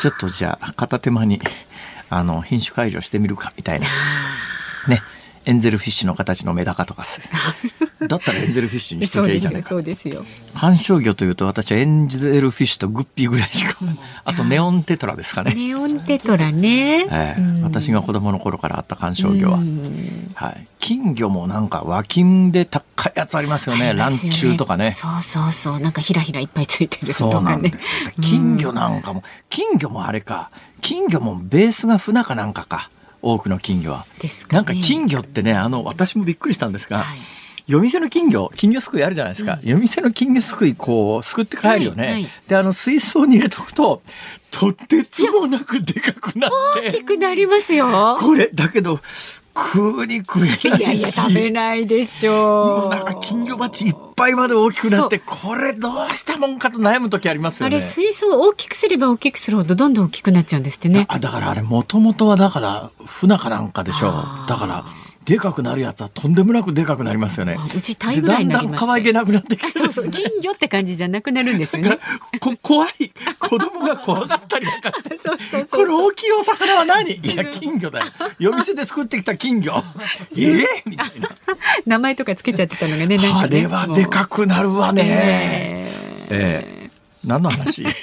[0.00, 1.40] ちょっとじゃあ片手間に
[2.08, 3.88] あの品種改良してみるかみたいな。
[4.88, 5.02] ね
[5.48, 7.06] エンゼルフィッシュの形のメダカとか
[8.06, 9.70] だったらエンゼルフィッシュにしときゃいいじゃないか。
[9.70, 13.74] そうですよ観賞魚というと私はエンゼルフィッシュとグッピーぐらいしか
[14.26, 15.54] あとネオンテトラですかね。
[15.54, 19.58] ネオンテトラね、えー、私が子供の頃からあった観賞魚は、
[20.34, 23.94] はい、金魚もなんか和金で高いやつありますよね。
[23.94, 24.90] ランチュウとかね。
[24.90, 25.80] そうそうそう。
[25.80, 27.72] なんかひらひらいっぱいついてるとかね。
[28.20, 30.50] 金魚なんかも金魚もあれか。
[30.82, 32.90] 金魚もベースが船かなんかか
[33.22, 37.18] 多くの金魚は、ね、なんか金魚ってねあの私もびっくりしたんですが、はい。
[37.66, 44.00] 夜店の金魚金魚すくいあるじゃないですか、うん、夜店の金魚すくいこうすくって帰るよね、はいはい、であの水槽に入れとくと
[44.50, 46.50] とてつもなくでかくなっ
[46.80, 46.88] て。
[46.88, 48.16] 大きくなりますよ。
[48.18, 48.98] これだけど
[49.58, 50.64] 食うに食えないし。
[50.64, 52.80] いやいや食べないでしょう。
[52.82, 57.76] もうなんか金魚鉢いっぱいまで大きくなってこれどうしたもんかと悩む時ありますよね。
[57.76, 61.06] あれ水槽大きくすれば大きくするほどどんどん大きくなっちゃうんですってね。
[61.08, 64.12] あだからあれもともとはだから船かなんかでしょう。
[64.48, 64.84] だから
[65.28, 67.58] でかくなるやつはとんでもなくでかくなりますよね。
[67.76, 71.98] うちタイぐらいになりましだんだん可愛げなくなってきて、そうそう金魚って感じじゃなくなるんですよね。
[72.40, 74.90] こ怖い子供が怖がったりなんか。
[74.96, 75.80] してそうそうそう。
[75.80, 77.12] これ大きいお魚は何？
[77.20, 78.06] いや金魚だよ。
[78.38, 79.84] 夜店で作ってきた金魚。
[80.34, 81.28] ええー、みたいな。
[81.84, 83.30] 名前とかつけちゃってたのがねね。
[83.30, 85.88] あれはでかくなるわね。
[86.30, 86.87] えー、えー
[87.28, 87.84] 何の話？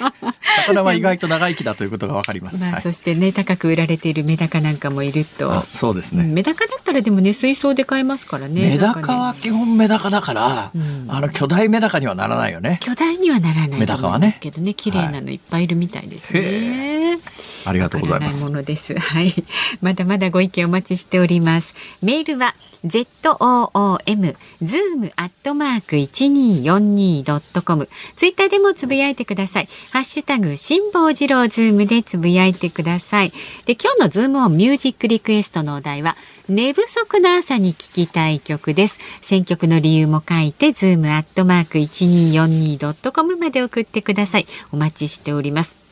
[0.66, 5.64] 魚は意外と長生きだということがわかります、まあ、そしてね高く売られているメダカなんかもいると。
[5.66, 12.60] そうですね、メダカだったらでもね水槽で買えますからねメダカは基本メダカだから、うん、あの巨大メダカにはならないよ。
[12.60, 17.20] ね巨大にはならないメダカはねですけどね綺麗なのいっぱいいるみたいですね、はい、
[17.66, 18.44] ありがとうございます。
[18.44, 18.98] ものです。
[18.98, 19.34] はい。
[19.80, 21.74] まだまだご意見お待ちしております。
[22.02, 29.68] メールは ZOOM zoom アットマーク 1242.com ツイッターでもつぶやいてください。
[29.90, 33.32] ハッシュタグ辛坊治郎ズームでつぶやいてください。
[33.64, 36.16] で今日のズームオンミュージックリクエストのお題は
[36.48, 38.98] 寝不足な朝に聞きたい曲です。
[39.22, 44.46] 選曲の理由も書いてズームアットマーク 1242.com まで送ってください。
[44.72, 45.85] お待ちしております。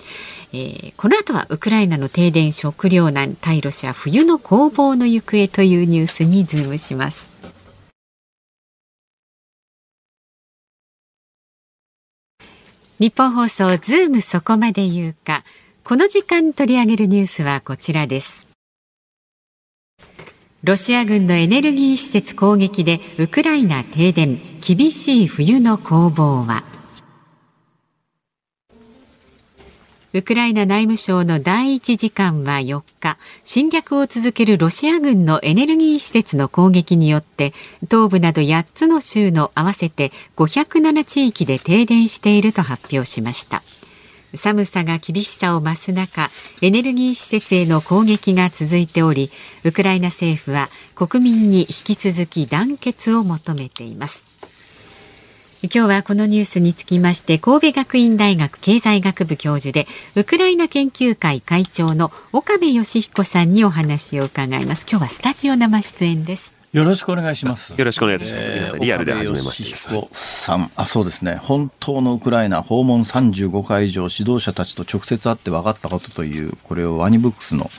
[0.56, 7.32] えー、この後はウクライナの停電食糧難対ロシア冬の攻防の行方というニュースにズームします。
[13.00, 15.42] ニッポン放送ズームそこまで言うか。
[15.82, 18.46] この時間取り上げるニュースはこちらです。
[20.62, 24.38] ロシア軍のエネルギー施設攻撃でウクライナ停電。
[24.60, 26.73] 厳しい冬の攻防は。
[30.16, 37.52] ウクライナ内務省の第一次官は4日侵略を続けるロシア軍のエネルギー施設の攻撃によって
[37.90, 43.64] 東部など8つの州の合わせて507地域で停電していると発表しました。
[44.36, 46.30] 寒さが厳しさを増す中
[46.62, 49.30] エネルギー施設への攻撃が続いており
[49.64, 54.33] ウクライナ政府は国民に引き続き団結を求めています。
[55.72, 67.72] 今日はこのニュースにつきまして神戸学院大学経済学部教授でウクライナ研究会会長の岡部義彦さんにお話を伺います今日はスタジオ生出演ですよろしくお願いします。
[67.72, 68.50] よろしくお願いします。
[68.50, 71.36] えー、リアルで始めましてさん、あ、そうですね。
[71.36, 77.70] 本当のウクライナ訪問35回以上指導者たちと直接会って分かったことという、これをワニブックスの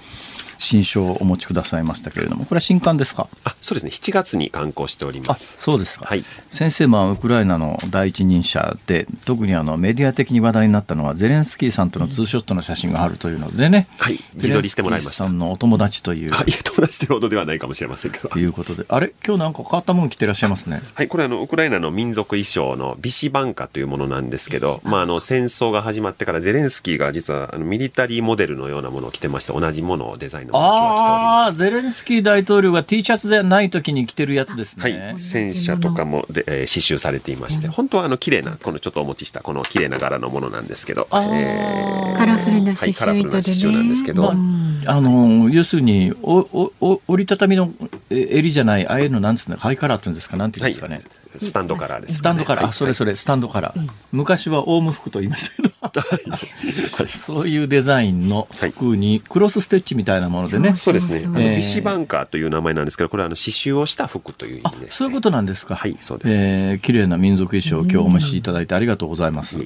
[0.65, 3.27] 新書をお持ちくださいましたけれども、これは新刊ですか？
[3.43, 5.57] あそうですね、7月に刊行しております。
[5.59, 6.09] そうですか。
[6.09, 15.25] はい、先生、まあ、ウクライナの第一人者で、特にあのメディア的に話題になったのは、ゼレンスキーさんとのツーショットの写真があるというのでね、はい、自撮りしてもらいました。
[15.25, 16.29] さんのお友達という。
[16.29, 18.29] いや、友達というほどではないかもしれませんけど。
[18.29, 20.81] ということで、あれ、今日なんか変わったもの着てらっしゃいますね。
[20.93, 31.47] はい、これあの、ウクライナの民族衣装のビシバンカというものなんですけど、まあ、あの、戦争が始まってからゼレンスキーが実はあのミリタリーモデルのようなものを着てまして、同じものをデザインのものを着ております。
[31.47, 34.83] ああ、ゼレンスキー大統領が T シャツではない時に着てるやつですね。
[34.83, 35.19] はい。
[35.19, 47.71] 戦車とかもで、えー、刺繍されていまして、本当はあの綺麗な、このちょっとお持ちしたこの綺麗な柄のものなんですけど、えー、カラフルな刺繍糸で、ねはい、カラフルな刺繍なんですけど、まあ、あの要するにおおお折りたたみの
[48.09, 50.95] 襟じゃないああいうのなんですねハイカラーっていうんですかなんていうんですかね。
[50.95, 51.03] はい
[51.39, 53.15] スタンドカラーです、ね、スタンドカラー、はい、それそれ。
[53.15, 55.75] スタンドカラー、昔はオウム服と言いましたけど。
[57.07, 64.77] そういうデザインの服にクロスステッチみたいなものでね、そうですね、あのビシバンカーという名前なんですけどこれはあの刺繍をした服という意味で。
[64.77, 65.75] す、ね、そういうことなんですか？
[65.75, 69.57] はいそうです、えー、綺麗な民族衣装を今日お召しいただいてありがとうございます、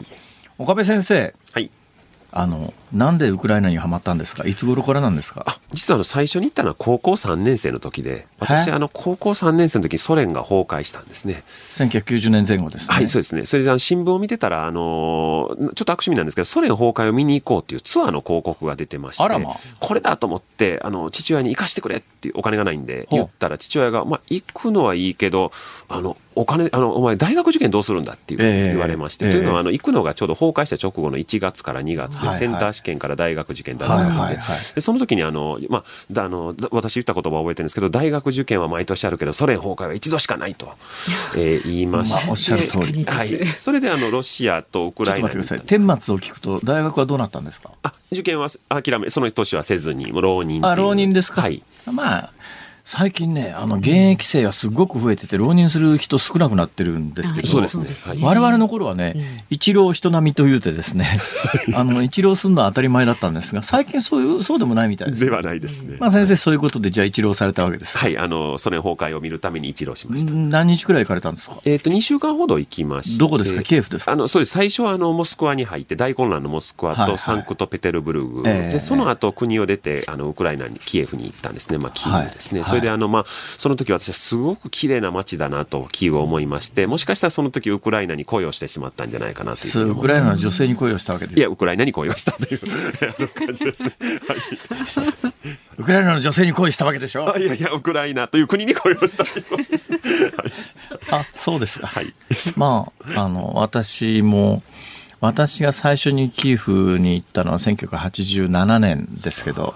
[0.57, 1.33] 岡部先生。
[1.53, 1.71] はい
[2.31, 4.45] あのなんでウクライナにはまったんですか？
[4.45, 5.59] いつ頃からなんですか？
[5.73, 11.43] 実はあの最初に行ったのは高校3年生の時で私あの高校3年生の時にソ連が崩壊したんですね。
[11.75, 12.95] 1990年前後ですね。
[12.95, 13.45] はいそうですね。
[13.45, 19.51] それであの新聞を見てたらあのちょっと悪趣味なんですけどソ連崩壊を見に行こうっていうツアーの広告が出てまして、ま。
[19.51, 25.51] あ、これだと思ってあの父親に行かしてくれっていうお金がないんで言ったら父親が、まあ、行くのはいいけど
[25.87, 34.39] あのお金、あの、お前大学受験どうするんだっていう言われまして、えー、というのは、あの、行くのがちょうど崩壊した直後の1月から2月で、センター試験から大学受験だったので、
[34.75, 35.83] でその時にあの、ま
[36.15, 40.71] あ、あの、私言った言葉を覚えてるんですけど、大学受験は毎年あるけど、ソ連崩壊は一度しかないと、
[41.35, 43.03] えー、言いまして、まあ、おっしゃる通り。
[43.05, 43.45] はい。
[43.47, 45.79] それであの、ロシアとウクライナちょっと待ってください。
[45.97, 47.71] 顛末を聞くと、大学はどうなったんですか？
[47.83, 51.41] あ、受験は諦め、その年はせずに、浪人あ、浪人ですか。
[51.41, 51.63] はい。
[51.85, 52.31] まあ、
[52.91, 57.85] 最近ね、あの、現役生がすごく増えてて、浪人する人少なくなってるんですけど、そうですね。
[58.19, 61.19] 我々の頃はね、一浪人並みと言うてですね、
[61.75, 65.23] あの、一浪するのは当たり前だったんですが、最近そういう、そうでもないみたいです。
[65.23, 65.97] ではないですね。
[65.99, 70.31] まあ先生、そういうことで、じゃあ一浪されたわけですはい、あの、ソ連崩壊を見るために一浪しました。
[70.33, 71.59] 何日くらい行かれたんですか？
[71.65, 73.19] えっ、と、2週間ほど行きました。
[73.19, 73.61] どこですか？
[73.61, 74.13] キエフですか？
[74.13, 74.53] あの、そうです。
[74.53, 81.77] 最初はあの、モスクワに入って、大混乱のモスクワとサンクトペテルブルグ、で、その後国を出て、あの、ウクライナに、キエフに行ったんですね。
[81.77, 82.63] まあ、キーウですね。
[82.63, 83.25] それであの、まあ、
[83.57, 91.39] その時私はすごく綺麗な街だなとキーウを思いましてもしかしたらその時ウクライナに恋をしてしまったんじゃないかなというウクライナの女性に恋をしたわけです。
[91.39, 92.59] いやウクライナに恋をしたという
[93.29, 93.93] 感じですね、
[94.27, 94.37] はい、
[95.77, 97.35] ウクライナの女性に恋したわけでしょ？
[97.37, 99.99] いやいやウクライナという国に恋をしたということですね、
[101.07, 101.87] はい、あそうですか。
[101.87, 102.13] はい。
[102.55, 104.63] まああの私も
[105.21, 109.75] 私が最初にキーフに行ったのは1987年ですけど、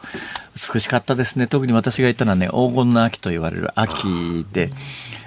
[0.74, 1.48] 美しかったですね。
[1.48, 4.72] 特に私が行ったのはね、黄金の秋と言われる秋で、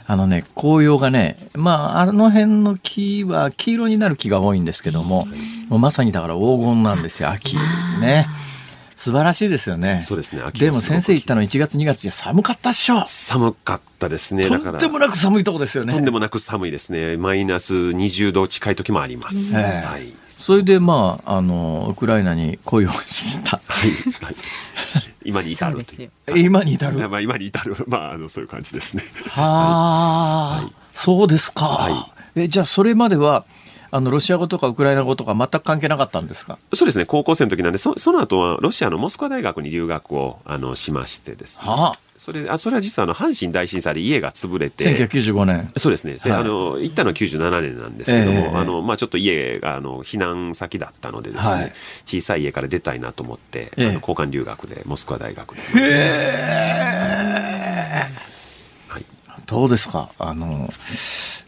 [0.06, 5.26] あのね、紅葉がね、まあ、あの辺の木は黄色になる木が多いんですけども、
[5.68, 7.56] もうまさにだから黄金なんですよ、秋。
[8.00, 8.28] ね。
[9.06, 10.02] 素晴らしいですよね。
[10.02, 10.42] そうですね。
[10.52, 13.04] でも先生行ったの1月2月じゃ寒かったっしょ。
[13.06, 14.44] 寒かったですね。
[14.44, 15.92] とんでもなく寒いとこですよね。
[15.92, 17.16] とんでもなく寒いですね。
[17.16, 19.54] マイナス20度近い時もあります。
[19.54, 20.12] はい。
[20.26, 23.60] それでまああのウクライナに恋をした。
[23.64, 23.90] はい。
[24.24, 24.36] はい
[25.24, 25.82] 今に至る
[26.36, 29.02] 今に至る、まあ、今に至る、まあ、あのそういう感じですね。
[29.28, 33.44] はあ、はい、そうですか、はい、えじゃあそれまでは
[33.90, 36.58] あのロシア語とかウクライナ語とか全く関係なかったんですか？
[36.72, 37.06] そうですね。
[37.06, 44.84] 高校生の時なんでそその後はロシアのモスクワ大学に留学をあのしましてですね、はあ、それあそれは実はあの阪神大震災で家が潰れて。
[45.08, 45.70] 1995年。
[45.76, 51.72] そうですね、はい、あの行ったのは97年なんですけども、えー、あのまあ、ちょっと家があの避難先だったのでですね、はい、
[52.04, 56.12] 小さい家から出たいなと思って、えー、あの交換留学でモスクワ大学でへえ、
[58.88, 59.04] はい、
[59.46, 60.10] どうですか？
[60.18, 60.70] あの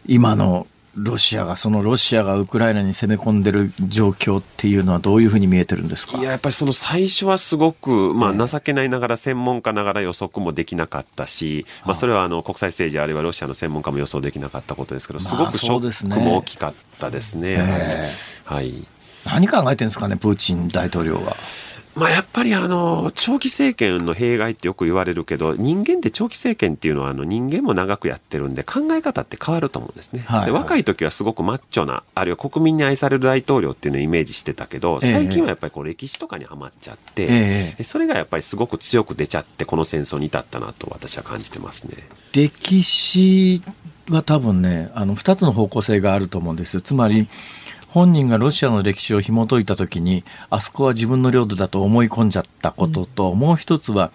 [0.05, 6.17] 今のロシアが、そのロシアがウクライナに攻め込んでる状況っていうのはどういうふうに見えてるんですか？
[6.17, 17.59] いや、やっぱりその最初はすごく、まあ、情けないながら専門家ながら予測もできなかったし、まあ、それはあの国際政治あるいはロシアの専門家も予想できなかったことですけど、すごくショックも大きかったですね。
[18.45, 18.87] はい。
[19.25, 21.35] 何考えてるんですかね、プーチン大統領は。
[21.99, 41.97] まあ、やっぱりあの長期政権の弊害ってよく言われるけど人間って長期政権っていうのはあの人間も長くやってるんで考え方って変わると思うんですね、はいはい、で若い時はすごくマッチョなあるいは国民に愛される大統領っていうのをイメージしてたけど最近はやっぱりこう歴史とかにはまっちゃって、ええ、それがやっぱりすごく強く出ちゃってこの戦争に至ったなと私は感じてますね。
[42.33, 43.61] 歴史
[44.09, 46.81] は多分ねあの2つの方向性があると思うんですよ。
[46.81, 47.27] つまり
[47.91, 54.11] 本人がロシアの歴史を紐解いた時にあそこは自分の領土だと思い込んじゃったことと、うん、もう一つは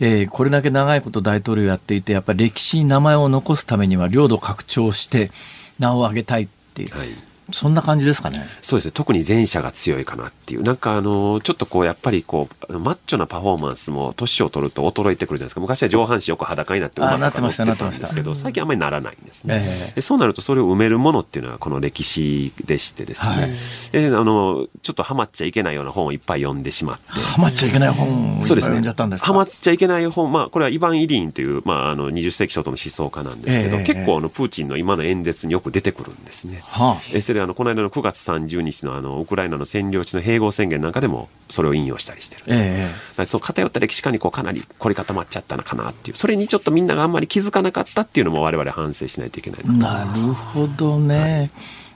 [0.00, 5.30] えー、これだけ長いこと大統領やっていてやっぱり歴史に名前を残すためには領土拡張して
[5.78, 7.08] 名を上げたいっていう、はい、
[7.52, 8.46] そんな感じですかね。
[8.62, 8.92] そうですね。
[8.92, 10.62] 特に前者が強いかなっていう。
[10.62, 15.60] なんかあの、ちょっとこう、やっぱりこう、マッチョなパフォーマンスも年を取ると衰えてくるじゃないですか。
[15.60, 20.00] 昔は上半身よく裸になって馬とか乗ってたんですけど、最近あんまりならないんですね、えー、で。
[20.00, 23.32] そうなるとそれを埋めるものっていうのはこの歴史でしてですね。
[23.32, 23.50] はい、
[23.92, 27.12] えー、あの、ちょっとハマっちゃいけないような本をいっぱい読んでしまって。
[27.12, 28.82] ハマっちゃいけない本をそうですね。
[29.18, 36.60] ハマっちゃいけない本、まあ、これはイヴァン・イリーンという、まあ、あの、20世紀初頭の思想家なんですけど、えー、結構あの、プーチンの今の演説によく出てくるんですね。
[36.62, 46.16] はあ、えそしてあのこの間の9月30日のあのウクライナの占領地の併合宣言なんかでもそれを引用したりしてる、ええ、その偏った歴史観にこうかなり凝り固まっちゃったのかなっていう。
[46.16, 51.50] それにちょっとみんながあんまり気づかなかったっていうのも我々反省しないといけないなるほどね、はい、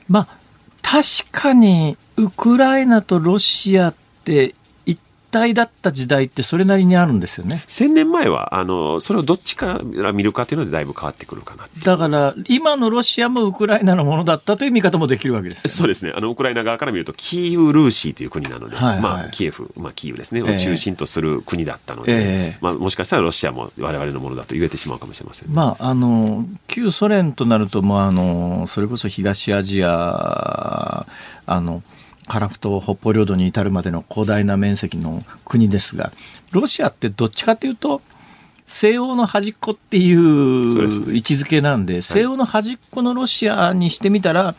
[0.08, 0.38] まあ
[0.82, 3.94] 確かにウクライナとロシアっ
[4.24, 4.54] て
[5.30, 7.62] 体だった時代ってそれなりにあるんですよね。
[7.68, 16.12] 1000年前は、あの、それをどっちから見るかというのでだいぶ変わってくるかなだから、今のロシアもウクライナのものだったという見方もできるわけです、ね、そうですね。
[16.14, 18.88] あの、ウクライナ側から見ると、キーウ・ルーシーという国なので、はい。
[18.94, 31.06] はい、まあ、キエフ、まあ、キーウですね、を中心とする国だったので、えー、まあ、もしかしたらロシアも我々のものだと言えてしまうかもしれません、ね、まあ、あの、旧ソ連となると、まあ、あの、それこそ東アジア、
[31.46, 31.82] あの、
[32.28, 36.12] 樺太北方領土に至るまでの広大な面積の国ですが
[36.52, 38.02] ロシアってどっちかというと
[38.66, 44.54] 西欧の端っこっていう位置づけなんで、ね、西欧の端っこのロシアにしてみたら、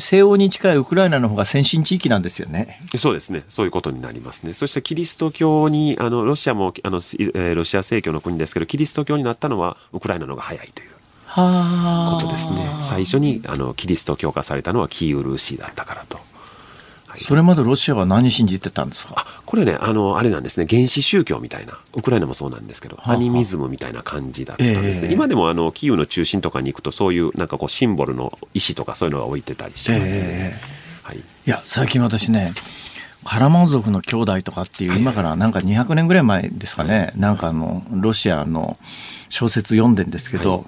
[0.00, 2.80] 西欧に近いウクライナの方が先進地域なんですよね。
[2.96, 3.44] そうですね。
[3.48, 4.52] そういうことになりますね。
[4.52, 10.90] そしてキリスト教に、あの、ロシアも、あの、えー、ロシア正教の国ですけど、キリスト教になったのはウクライナの方が早いという。
[11.34, 12.76] ことですね。
[12.80, 16.18] 最初にあのキリスト教化されたのはキーウルーシーだったからと。
[17.16, 19.26] それまでロシアは何信じてたんですか？
[19.46, 25.08] これね、あの、あれなんですね、原始宗教みたいな、ウクライナもそうなんですけど、アニミズムみたいな感じだったんですね。
[25.08, 30.22] えー、今でもあの、キーウの中心とかに行くと、そういうなんかこう、シンボルの石とかそういうのが置いてたりしますね。
[30.24, 32.52] えー、はい、いや、最近私ね、
[33.24, 38.78] カラマン族の兄弟とかっていう、今からなんか200年ぐらい前ですかね、なんかあの、ロシアの
[39.28, 40.66] 小説読んでんですけど、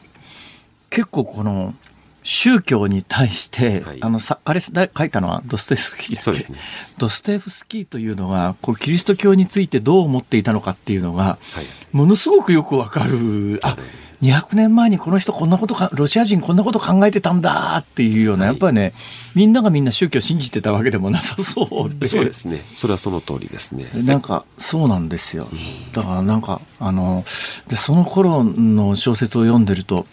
[0.91, 1.75] 結構この、
[2.23, 6.59] 宗教に対して、はい、あのさあれ書いたのはドストエフスキーだっけ、ね、
[6.99, 13.61] ドストエフスキーというのはこうキリスト教についてどう思っていたのかっていうのが、はい、ものすごくよくわかる。
[13.63, 13.77] あ
[14.23, 18.93] 200年前にこの人こんなことかロシア人こんなこと考えてたんだっていうような、はい、やっぱりね
[19.35, 22.07] みんながみんな宗教を信じてたわけでもなさそうで。
[22.07, 22.63] そうですね。
[22.75, 23.91] それはその通りですね。
[24.05, 25.49] なんかそうなんですよ、
[25.93, 27.25] だからなんかあの
[27.69, 30.07] でその頃の小説を読んでると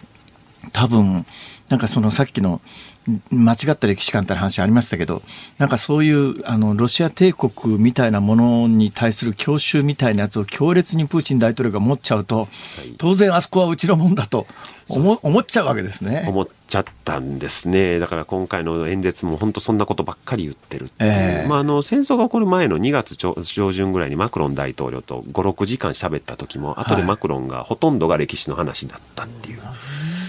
[0.72, 1.26] 多分
[1.70, 2.61] なんかそのさっきの
[3.32, 5.22] 間違った歴史観って話ありましたけど
[5.57, 12.49] なんかそういうあのロシア帝国みたいなものに対する郷愁みたいなやつを強烈にプーチン大統領が持っちゃうと、
[12.97, 14.45] 当然あそこはうちのもんだと
[14.89, 16.26] 思思っちゃうわけですね。
[16.28, 17.99] 思っちゃったんですね。
[17.99, 29.61] だから今回の演説も本当そんなことばっかり言ってるっていう、えー、まあ、あの戦争が起こる前の2月上旬ぐらいにマクロン大統領と56時間喋った時も後でマクロンがほとんどが歴史の話だったっていう。
[29.61, 29.74] はい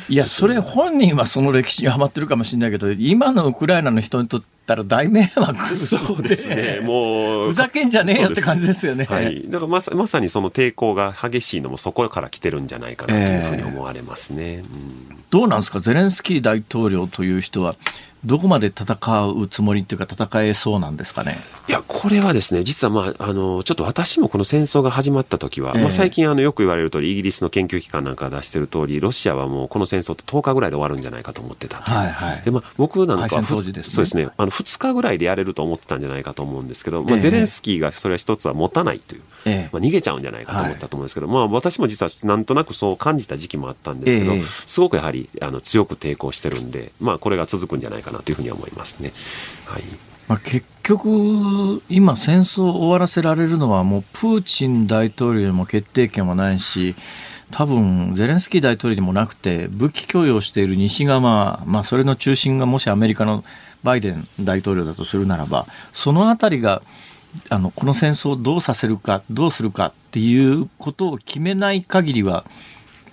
[0.08, 6.80] いや、それ本人はその歴史にはまってるかもしれないけど、今のウクライナの人にとったら大迷惑そうですね。
[6.82, 7.48] もう。
[7.48, 9.04] ふざけんじゃねえよって感じですよね。
[9.04, 9.42] はい。
[9.48, 14.44] だからまさまさにその抵抗が激しいのもそこから来てるんじゃないかなというふうに思われますね。
[14.44, 14.76] えーう
[15.14, 15.80] ん、どうなんですか？
[15.80, 17.76] ゼレンスキー大統領という人は、
[18.24, 18.96] どこまで戦
[19.26, 21.38] うつもりっていうか戦えそうなんですかね？
[21.68, 48.98] いやこれはですね実はまああのちょっと私もこの戦争が始まった時は、えー、まあ、最近あのよく言われる通りイギリスの研究機関なんかが出してる通りロシアはもうこの戦争って10日ぐらいで終わるんじゃないかと思ってたはいはい、でまあ、僕なんか、ね、そうですねあの2日ぐらいでやれると思ってたんじゃないかと思うんですけど、まあ、ゼレンスキーがそれは一つは持たないという、えー、まあ、逃げちゃうんじゃないかと思ってたと思うんですけど、はい、まあ、私も実はなんとなくそう感じた時期もあったんですけど、えー、すごくやはりあの強く抵抗してるんで、まあ、これが続くんじゃないかかなというふうに思います。
[49.00, 49.12] ね。
[49.66, 49.82] はい
[50.28, 56.94] まあ、結局、今、戦争を終わらせられるのは、もうプーチン大統領にも決定権はないし、
[57.50, 63.42] 多分ゼレンスキー大統領にもなくて、武器供与している西側、まあ、それの中心がもしアメリカの
[63.82, 66.82] バイデン大統領だとするならば、そのあたりが
[67.50, 72.44] あのこの戦争をどうさせるか、どうするかっていうことを決めない限りは、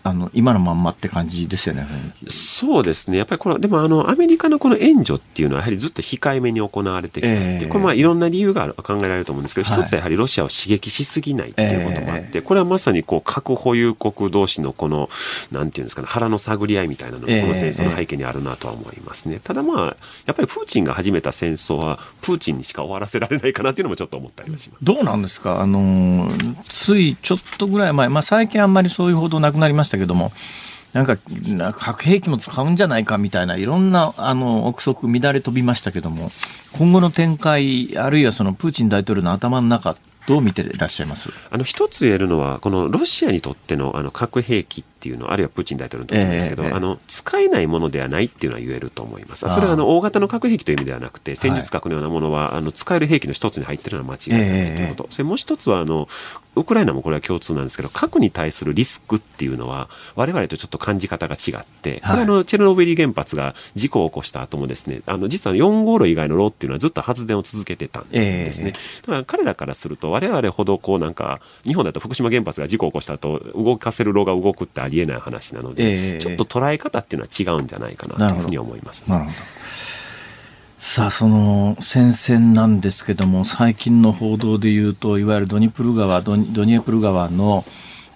[0.07, 1.87] あの今のまんまって感じですよね
[2.27, 15.09] そうですね、やっぱりこれ、でもあのアメリカのこの援助っていうのは、やはりずっと控えめに行われてきたって、えー、これ、まあいろんな理由が考えられると思うんですけど、はい、一つはやはりロシアを刺激しすぎないっていうこともあって、えー、これはまさにこう核保有国同士のこの、
[15.51, 19.39] なんていうんですかね、腹の探り合いみたいなのが、この戦争の背景にあるなとは思いますね。
[19.43, 19.97] ただまあ、
[20.27, 24.85] やっぱりプーチンが始めた戦争は、プーチンにしか終わらせられないかなっていうのもちょっと思ったりはします。
[24.85, 26.31] どうなんですか、あの
[26.69, 30.31] ついちょっとぐらい前、まあ、最近あんまりそういう報道なくなりましたけども、
[30.93, 31.17] なんか
[31.73, 36.31] 核兵器も使うんじゃないかみたいないろんなあの憶測乱れ飛びましたけども
[36.77, 41.29] 今後の展開あるいはそのプーチン大統領の頭の中どう見ていらっしゃいます？
[41.51, 49.47] あの一つ言えるのは、このロシアにとってのあの核兵器っていうのは、あるいはプーチン大統領にとってですけど、えー、あの使えないものではないっていうのは言えると思います。
[49.47, 55.03] それはあの大型の核兵器という意味ではなくて、戦術核のようなものは、あの使える兵器の一つに入っているのは間違いないということ。
[55.03, 56.07] えー、それもう一つはあの
[56.55, 68.73] ウクライナもこれは共通なんですけど、核に対するリスクっていうのは、我々とちょっと感じ方が違って、これあの、チェルノブイリ原発が事故を起こした後もですね、あの、実は4号炉以外の炉っていうのはずっと発電を続けてたんですね。
[68.75, 79.35] えー、だから彼らからすると、我々ほどこうなんか、日本だと福島原発が事故を起こした後、動かせる炉が動くってありえない話なので、えー、ちょっと捉え方っていうのは違うんじゃないかなというふうに思います、ね、なるほど。
[80.79, 87.65] さあその戦線なんですけども最近の報道でいうといわゆるドニプル川ドニエプル川の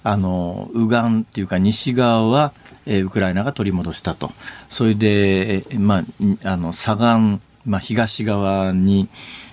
[0.04, 2.54] あの右岸っていうか西側は、
[2.86, 4.32] えー、ウクライナが取り戻したと。
[4.70, 6.04] それで、ま
[6.44, 9.10] あ、あの左岸、まあ、東側に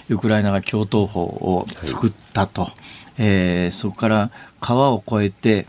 [0.09, 2.73] ウクライナが共闘法を作ったと、はい、
[3.19, 5.67] えー、そこから川を越えて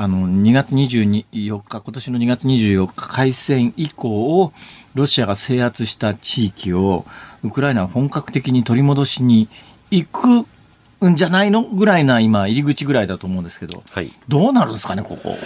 [0.00, 4.52] あの2月24日今年の2月24日開戦以降
[4.94, 7.04] ロシアが制圧した地域を
[7.42, 9.48] ウクライナは本格的に取り戻しに
[9.90, 10.46] 行く
[11.04, 15.36] んじゃないのぐらいな今入り口ぐらいだと思うんですけど、はい、どうなるんですかねここ。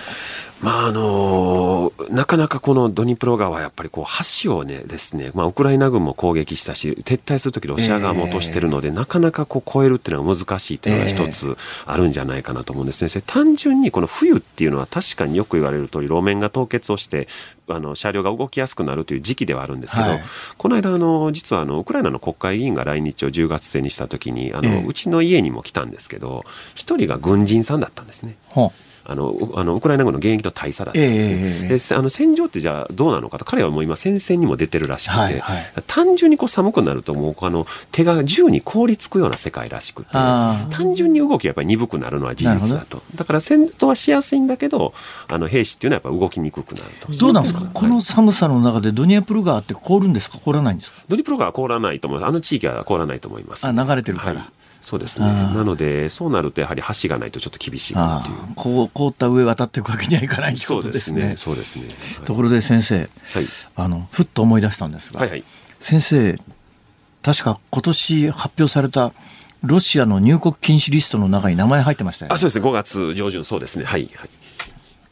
[0.63, 4.05] まああのなかなかこのドニプロ川はやっぱりこう
[4.43, 13.11] 橋をねですね、まあ、ウクライナ軍も攻撃したし撤退するときロシア側も落としてるので、えー、なかなかこう越えるっていうのは難しいというのが一つあるんじゃないかなと思うんですね。
[13.13, 17.27] えー、単純にこの冬っていうのは確かによく言われる通り路面が凍結をして
[17.69, 20.23] あの車両が動きやすくなるという時期ではあるんですけど、はい、
[20.57, 26.45] この間あの実はあのウクライナの国会議員が来日を10月末にした時にあの、えー、うちの家にも来たんですけど
[26.75, 28.37] 一人が軍人さんだったんですね。
[28.55, 28.71] あ
[29.09, 31.35] のあのウクライナ軍の現役の大佐だったんですね、
[31.67, 35.41] えー、であの戦場ってじゃあどうなのかと彼はもう今戦線にも出てるらしくて、はい。
[35.41, 43.03] はい、単純にこう寒くなるともうあの手が銃に凍りつくような世界らしくて単純に動きがやっぱり鈍くなるのは事実だと。
[43.15, 44.95] だから戦闘はしやすいんだけど
[45.29, 47.13] あの兵士っていうのはやっぱ動きにくくなると。
[47.13, 50.39] どうなんですか、はい、この寒さの中でドニエプル川って凍るんですか？
[50.39, 51.03] 凍らないんですか？
[51.09, 52.29] ドニエプル川は凍らないと思います。
[52.29, 53.67] あの地域は凍らないと思います。
[53.67, 54.45] あ流れてるから、はい
[54.83, 55.27] そうですね。
[55.27, 58.37] なので、そうなるとやはり橋がないとちょっと厳しいかなという。
[58.57, 61.37] こう、凍った上渡っていくわけにはいかないということですね。
[61.37, 61.89] そうですね。
[61.89, 63.09] すねところで先生、はい、
[63.77, 65.45] あの、ふっと思い出したんですが、はいはい、
[65.81, 66.39] 先生、
[67.23, 69.13] 確か今年発表された
[69.63, 72.69] ロシアの入国禁止リストの中に名前入ってましたよ、ね、あ、そうですね。
[72.69, 73.85] 5月上旬、そうですね。
[73.85, 74.11] はい。
[74.17, 74.31] はい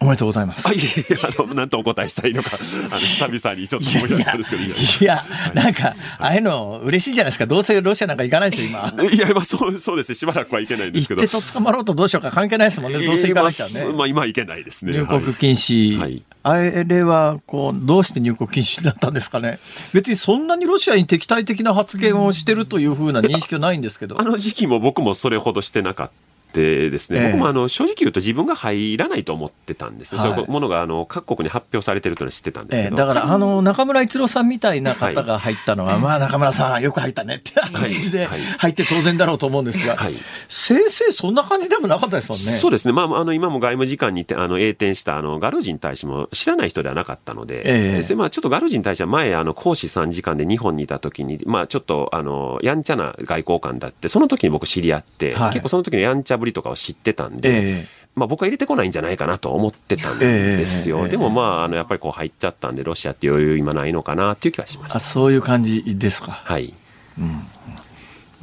[0.02, 0.66] おめでとうございます。
[0.66, 0.80] あ、いえ
[1.22, 5.22] あの、なんとお答えしたいのか、あの、久々にちょっと思い出したんですけど、 いや、いや
[5.52, 7.44] なんか、ああいうの嬉しいじゃないですか。
[7.44, 8.94] どうせロシアなんか行かないでしょ、今。
[9.12, 10.14] いや、まあ、そう、そうですね。
[10.14, 11.20] しばらくはいけないんですけど。
[11.20, 13.04] 行ってと捕まろうとどうしようか関係ないですもんね。
[13.04, 13.92] どうせ行かなきゃね。
[13.92, 14.94] まあ、今はいけないですね。
[14.94, 15.98] 入国禁止。
[15.98, 16.22] はい。
[16.44, 19.58] あれは、こう、どうして入国禁止になったんですかね。
[19.92, 24.18] 別にそんなにロシアに敵対的な発言をしてるというふうな認識はないんですけど。
[24.18, 26.29] あの時期も僕もそれほどしてなかった。
[26.50, 40.14] ってですね、えー、僕もあの正直言うと自分が入らないと思ってたんです、はい、そういうものがあの各国に発表されてるというのは知ってたんですけど、えー、だからあの中村逸郎さんみたいな方が入ったのは、はい、まあ中村さんよく入ったねって感じで入って当然だろうと思うんですが、はい、
[40.48, 42.44] 先生そんな感じでもなかったですもんね。
[42.58, 57.86] そうですね、まあ、あの今も外務次官にあの栄転したあのガルジン大使も知らない人ではなかったので、えー、まあ、ちょっとガルジン大使は前あの講師3時間で日本にいた時に、まあ、ちょっとあのやんちゃな外交官だってその時に僕知り合って、結構その時のやんちゃぶりとかを知ってたんで、えー、
[58.16, 66.32] まあ、僕は入れてこないんじゃないかなと思ってたんですよ、えー、でもまああのやっぱりこう入っちゃったんでロシアって余裕今ないのかなっていう気はしましあそういう感じですか。
[66.32, 66.74] はい、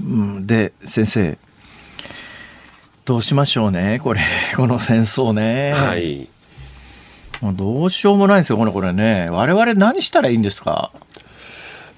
[0.01, 1.37] うん、で先生。
[3.05, 4.19] どうしましょうねこれ。
[4.57, 5.71] この戦争ね。
[5.71, 6.27] はい。
[7.39, 9.27] もうどうしようもないですよこれこれね。
[9.29, 10.91] 我々何したらいいんですか？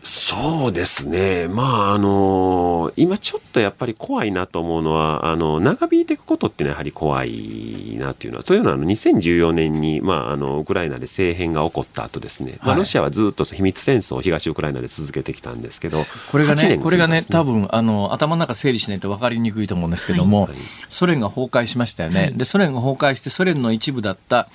[0.01, 1.47] そうですね。
[1.47, 20.51] まあ、あの、今ちょっとやっぱり怖いなと思うのは、あの、長引いていくことっていうのはやはり怖いなっていうのは、というのは、あの、2014年に、まあ、あの、ウクライナで政変が起こった後ですね、まあ、ロシアはずっと秘密戦争を東ウクライナで続けてきたんですけど、これがね、ねこれがね、多分、あの、頭の中整理しないと分かりにくいと思うんですけども、はい、
[20.87, 22.21] ソ連が崩壊しましたよね。
[22.21, 24.47] はい、で、ソ連が崩壊して、ソ連の一部だった、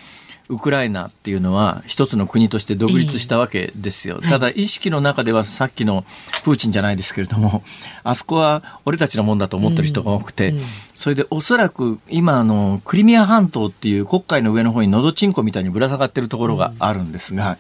[0.48, 4.20] ウクライナっていうのは一つの国として独立したわけですよ。
[4.20, 6.04] ただ意識の中ではさっきの
[6.44, 7.62] プーチンじゃないですけれども、
[8.02, 10.54] あそこは俺たちのもんだと思ってる人が多くて、
[10.92, 17.56] それでおそらく今あのクリミア半島っていう黒海の上の方にのどちんこみたいにぶら下がってるところがあるんですが、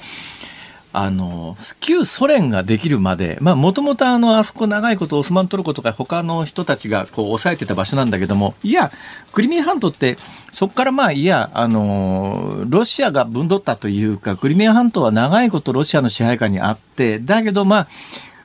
[0.96, 8.92] あの、旧ソ連ができるまで、まあ、もともとあの、あそこ長いことオスマントルコとか他の人たちがこう、抑えてた場所なんだけども、いや、
[9.32, 10.16] クリミア半島って、
[10.52, 17.88] そこからまあ、いや、あの、ロシアが分取ったというか、クリミア半島は長いことロシアの支配下にあって、だけどまあ、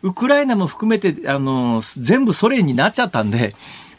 [0.02, 3.54] ウクライナも含めて、あの、全部ソ連になっちゃったんで、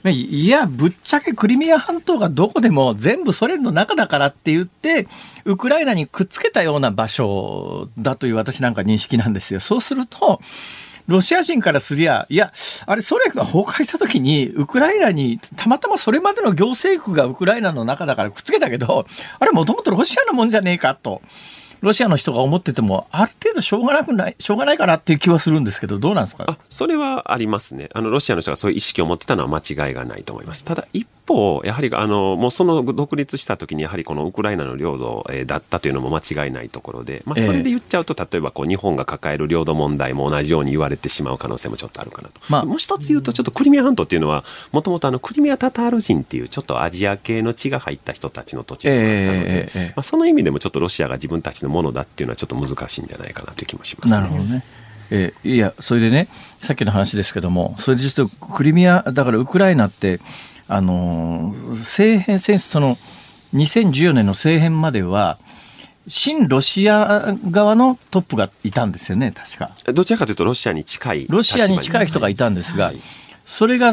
[0.08, 5.06] いや、ぶっちゃけクリミア半島がどこでも全部ソ連の中だからって言って、
[5.44, 9.60] ウクライナにくっつけたような場所だという私なんか認識なんですよ。
[9.60, 10.40] そうすると、
[11.06, 12.52] ロシア人からすりゃ、いや、
[12.86, 19.06] あれ、ソ連が崩壊した時に、ウクライナに、たまたまそれまでの行政区がウクライナの中だからくっつけたけど、
[19.38, 21.20] あれ、もともとロシアのもんじゃねえかと。
[21.80, 26.44] ロシアの人が思ってても、ある程度しょうがなくない、しょうがないかなっていう気はするんですけど、どうなんですか？
[26.46, 27.88] あそれはありますね。
[27.94, 30.64] あの、ロシアの人がそういう意識を持ってたのは間違いがないと思います。
[30.64, 42.40] ただ、一方、やはり、あの、もうその独立した時に、やはりこのウクライナの領土、えー、だったというのも間違いないところで、まあ、それで言っちゃうと、えー、例えばこう、日本が抱える領土問題も同じように言われてしまう可能性もちょっとあるかなと。
[42.48, 54.64] まあ、もう一つ言うと、ちょっとクリミア半島っていうのは、もともとあの、クリミアタタール人っていう、ちょっとアジア系の血が入った人たちの土地があったので、えー、まあ、その意味でもちょっとロシアが自分たちのものだっていうのは、ちょっと難しいんじゃないかなという気もします、ね、なるほどね。
[55.10, 56.28] えー、いや、それでね、
[56.58, 60.20] さっきの話ですけども、それでちょっとクリミア、だからウクライナって、
[60.72, 62.96] あの、政変戦その、
[63.54, 65.38] 2014年の政変までは、
[66.06, 69.72] 親ロシア側のトップがいたんですよね、確か。
[69.92, 71.26] どちらかというと、ロシアに近い。
[71.28, 73.00] ロシアに近い人がいたんですが、はい、
[73.44, 73.92] それが、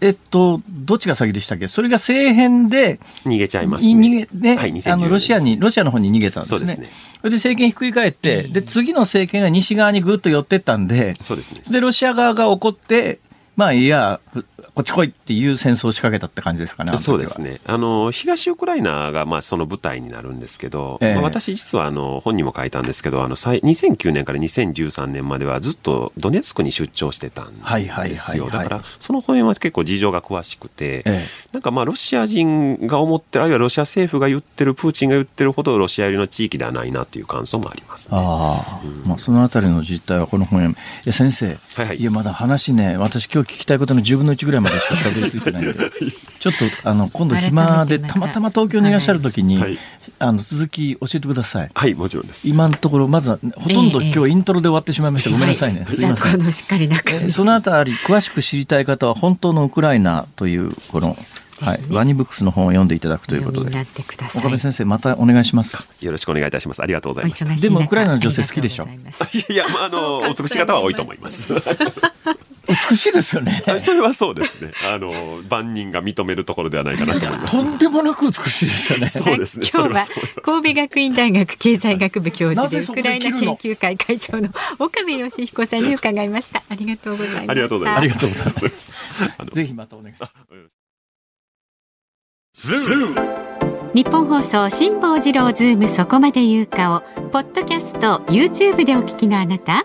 [0.00, 1.68] えっと、どっちが先でしたっけ？
[1.68, 3.92] それが政変で、逃げちゃいますね。
[3.92, 6.58] 逃げ、ね、はい、あの、ロシアに、ロシアの方に逃げたんですね。
[6.58, 6.88] そうですね。
[7.18, 11.60] それで政権ひっくり返って、で、次の政権が西側にぐっと寄ってったんで、そうですね。
[11.70, 13.20] で、ロシア側が怒って、
[13.56, 14.20] まあいや、
[14.74, 16.96] こっち来いっていう戦争を仕掛けたって感じですかね。
[16.98, 17.60] そうですね。
[17.66, 28.48] あの、東ウクライナがまあその舞台になるんですけど、えー、まあ、私実はあの本にも書いたんですけど、あの2009年から2013年まではずっとドネツクに出張してたんですよ。
[28.48, 45.74] だからその辺は結構事情が詳しくて、えー、なんかまあロシア人が思ってる、あるいはロシア政府が言ってる、プーチンが言ってるほどロシア寄りの地域ではないなという感想もあります、ね、あ、うん、まあそのあたりの実態はこの本や、先生、はいはい、いやまだ話ね、私今日聞きたいことの10分の1ぐらいまでしかたどり着いてないんで。
[46.40, 49.78] ちょっとあの今度暇でたまたま東京にいらっしゃる時に、はい、
[50.18, 51.70] あの続き教えてください。
[51.72, 52.48] はいもちろんです。
[52.48, 56.52] 今のところまずはほとんど今日イントロで終わってしまいました、ごめんなさいね、すみません。
[56.52, 56.96] しっかりな
[57.30, 61.16] そのあたり詳しく知りたい方は本当のウクライナというこの
[61.60, 63.86] はい、ワニブックスの本を読んでいただくということで。
[64.34, 65.86] 岡部先生、またお願いします。
[66.00, 66.82] よろしくお願いいたします。
[66.82, 67.62] ありがとうございます。
[67.62, 68.88] でも、ウクライナの女性好きでしょ。
[69.48, 71.52] いや、まあ、あの、お尽くし方は多いと思います。
[72.90, 73.62] 美しいですよね。
[73.80, 74.72] それはそうですね。
[74.84, 77.56] あの万人が認めるところではないかなと思います。
[77.56, 79.06] とんでもなく美しいですよね。
[79.10, 79.68] そうですね。
[79.72, 80.06] 今日は
[80.42, 84.48] 神戸学院大学経済学部教授でウクライナ研究会会長の
[84.78, 86.62] 岡部義彦さんに伺いました。
[86.68, 87.50] ありがとうございます。
[87.50, 88.02] ありがとうございます。
[88.02, 89.54] ありがとうございます。
[89.54, 90.32] ぜひまたお願いします。
[93.94, 97.00] ニッポン放送辛坊治郎ズームそこまで言うかを
[97.30, 99.84] ポッドキャスト YouTube でお聞きのあなた。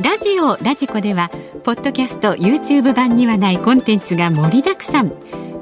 [0.00, 1.30] ラジオラジコでは
[1.64, 5.12] ポッドキャスト YouTube 版にはないコンテンツが盛りだくさん。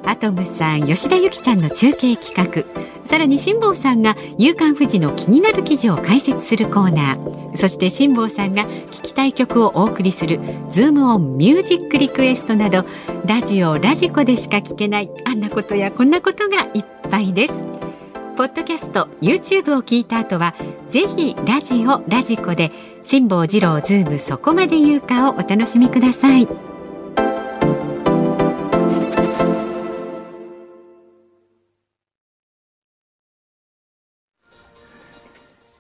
[0.05, 2.65] アトムさん吉田由紀ちゃんの中継企画。
[3.07, 7.57] さらに辛坊さんが「夕刊富士」の気になる記事を解説するコーナー。
[7.57, 12.85] そして辛坊さんが聞きたい曲をお送りする「ズームオンミュージックリクエストなど
[13.27, 17.84] ラジオラジコでしか聞けないあんなことやこんなことがいっぱいです。
[18.37, 20.57] ポッドキャスト YouTube を聞いた後は
[20.91, 22.73] ぜひラジオラジコで
[23.05, 26.74] 辛坊治郎ズームそこまで言うかをお楽しみください。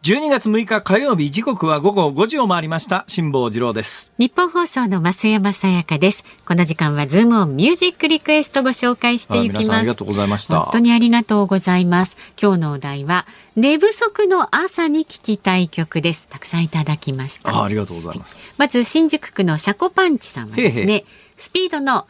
[0.05, 3.07] 12月6日火曜日時刻は午後5時を回りました。
[3.09, 4.12] 辛坊治郎です。
[4.18, 6.26] 日本放送の増山さやかです。
[6.44, 9.72] この時間はズームオンミュージックリクエストご紹介していきます。
[9.72, 10.61] ありがとうございました。
[10.61, 12.18] 本当にありがとうございます。
[12.38, 13.24] 今日のお題は
[13.57, 16.28] 寝不足の朝に聞きたい曲です。
[16.28, 17.64] たくさんいただきました。
[17.64, 21.05] ありがとうございます、はい、まず新宿区のシャコパンチさんはですねへへ
[21.38, 22.07] スピードの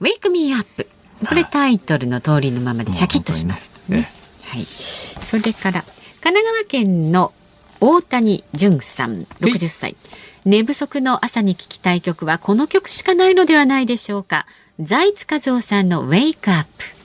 [0.00, 0.88] ウェイクミーアップ
[1.24, 4.08] これタイトルの通りのままでシャキッとします、ね、
[4.46, 4.64] はい。
[4.64, 5.84] それから
[6.20, 7.32] 神奈川県の
[7.80, 9.96] 大谷淳さん60歳。
[10.44, 14.46] 寝不足の朝に聞きたい曲はこの曲しかないのではないでしょうか。
[14.80, 16.98] 財津和夫さんのウェイクアップ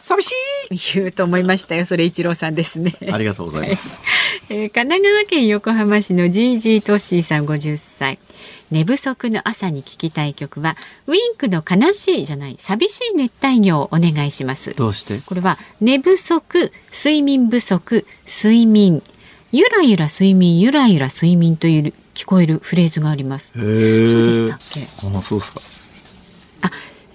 [0.00, 0.32] 寂し
[0.70, 0.94] い。
[0.94, 2.94] 言うと思いましたよそれ一郎さんですね。
[3.12, 4.02] ありがとうございます、
[4.48, 8.18] えー、神奈川県横浜市のジージートッシーさん50歳
[8.70, 15.20] 寝不足の朝に聞きたい曲はウィンクの悲しいじゃない寂しい熱帯魚をお願いしますどうして？
[15.20, 19.02] これは寝不足睡眠不足睡眠
[19.52, 23.52] ゆらゆら睡眠ゆらゆら睡眠という聞こえるフレーズがあります。
[23.54, 23.78] そうで
[24.34, 24.80] したっけ？
[25.16, 25.60] あ、そうですか。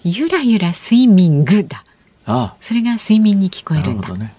[0.06, 1.84] ゆらゆらスイミングだ。
[2.26, 4.10] ああそれが睡眠に聞こえるんだ。
[4.16, 4.34] ね、はい。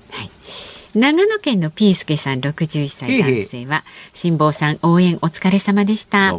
[0.94, 3.82] 長野県のピースケさん61歳男性は
[4.12, 6.32] 辛坊さん応援お疲れ様でした。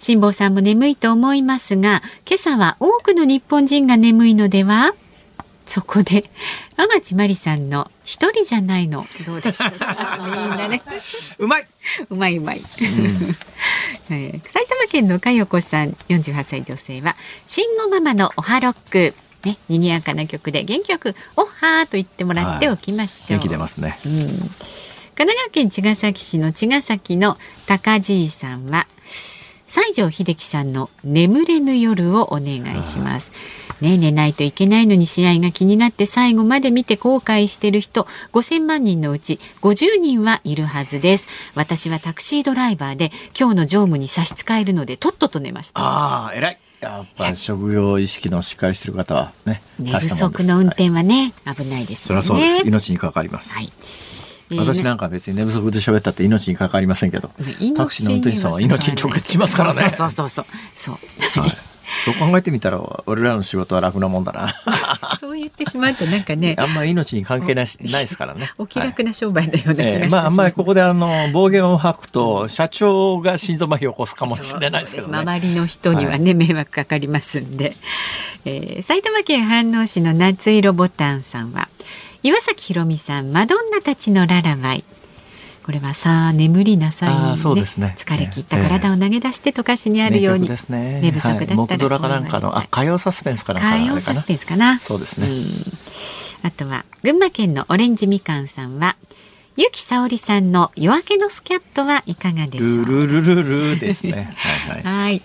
[0.00, 4.94] 辛坊さんも眠いと思いますが今朝は多くの日本人が眠いのでは？
[5.64, 6.24] そこで
[6.76, 10.18] 天地真理さんの一人じゃないのどうでしょうか？
[10.20, 10.82] いいんだね
[11.38, 11.66] うまい。
[12.10, 12.64] うまいうまい、うん。
[14.10, 17.14] えー、埼玉県の佳代子さん48歳女性は
[17.46, 19.14] 慎吾ママのおはロック
[19.44, 23.38] ね、賑やかな曲で元気よくおはーと言ってもらっておきましょう。
[23.38, 23.98] 元気出ますね。
[24.04, 24.12] うん。
[25.20, 27.36] 神奈川県茅ヶ崎市の茅ヶ崎の
[27.66, 28.86] 高爺さんは
[29.70, 33.30] 西城秀樹さんの眠れぬ夜をお願いします。
[33.80, 41.28] ね寝ないといけないのに試合が気になって最後まで見て後悔してる人5000万人のうち50人はいるはずです。
[41.54, 45.80] 私はタクシードライバーで今日の乗務に差し支えるのでとっとと寝ました。
[45.80, 46.58] ああ、偉い。
[46.80, 53.70] やっぱり職業意識のしっかりしてる方はね寝不足の運転はね、はい、危ないですよねそれはそうです命に関わります、はい
[54.58, 57.30] 私なんか別に寝不足で喋ったって命に関わりませんけど、
[57.76, 59.90] タクシーの運転手さんは命に直結しますからね。
[59.92, 60.94] そうそうそうそう。
[61.40, 61.50] はい、
[62.04, 64.54] そう考えてみたら俺らの仕事は楽なもんだな。
[65.20, 66.56] そう言ってしまうとなんかね。
[66.58, 68.52] あんま命に関係ないないですからね。
[68.58, 69.84] お気楽な商売だよね。
[69.84, 75.18] はいえー、まああんまりここであの暴言を吐くと社長が心臓麻痺を起こすかもしれないですけどね。
[75.18, 77.72] 周りの人にはね、迷惑かかりますんで。
[78.46, 81.68] えー、埼玉県飯能市の夏色ボタンさんは。
[82.22, 84.84] 岩崎宏美さんマドンナたちのララバイ。
[85.64, 87.94] これはさあ眠りなさい、ね、そうですね。
[87.96, 94.78] 疲れ切った体を投げ出してと歌詞にあるように、ね、寝不足だったら、はい、なんかのあ火曜サスペンスかな火曜サスペンスかな？
[94.80, 95.28] そうですね。
[96.42, 98.96] あとは群馬県のオレンジみかんさんは
[99.56, 102.84] ゆきさおりさんの夜明けのスキャットはいかがでしょう？
[102.84, 104.34] ルルルルルですね。
[104.84, 105.22] はい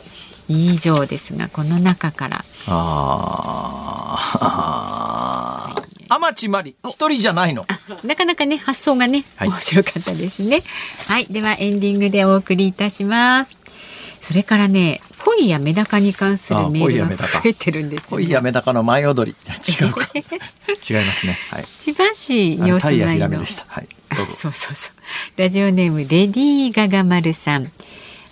[0.47, 2.45] 以上ですがこの中から。
[2.67, 5.75] ああ
[6.09, 7.65] 天地真理一人じゃないの。
[8.03, 10.61] なかなかね発想がね、はい、面白かったですね。
[11.07, 11.25] はい。
[11.25, 13.57] ではエンディングでお送りいたします。
[14.21, 19.35] それからね恋やメダカに関するメールが増えてるんです、ね、恋やメダカの舞踊り。
[19.79, 20.09] 違うか。
[20.15, 23.87] 違いますね、はい、千葉市にお住まいの、はい、
[24.27, 25.39] そうそうそう。
[25.39, 27.71] ラジオネームレディーガガマルさん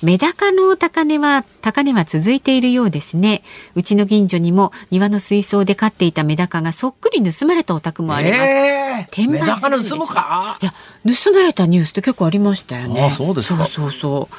[0.03, 3.41] メダカの高値は高値は続いているようですね。
[3.73, 10.59] うちの近所にも庭の水槽で飼っていたメダカがそっくり盗まれたお宅もあります、えー、メダカ盗むか？
[10.61, 10.73] いや
[11.05, 13.05] 盗まれたニュースって結構ありましたよね。
[13.05, 14.35] あそうですそうそうそう。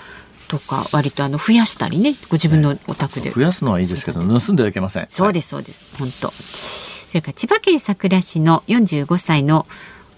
[0.49, 5.07] とか割とあの増やしたりねご自分のお宅で、増やすのはいいですけど盗んではいけません。
[5.09, 5.83] そうですそうです。
[5.99, 6.31] 本当。
[6.31, 9.67] それから千葉県佐倉市の45歳の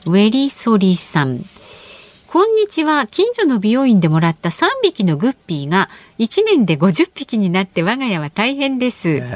[0.07, 1.44] ウェリソリさん
[2.29, 3.07] こんにちは。
[3.07, 5.89] 近所の美容院でもらった3匹のグッピーが
[6.19, 9.21] 1年で50匹になって我が家は大変です。
[9.21, 9.29] グッ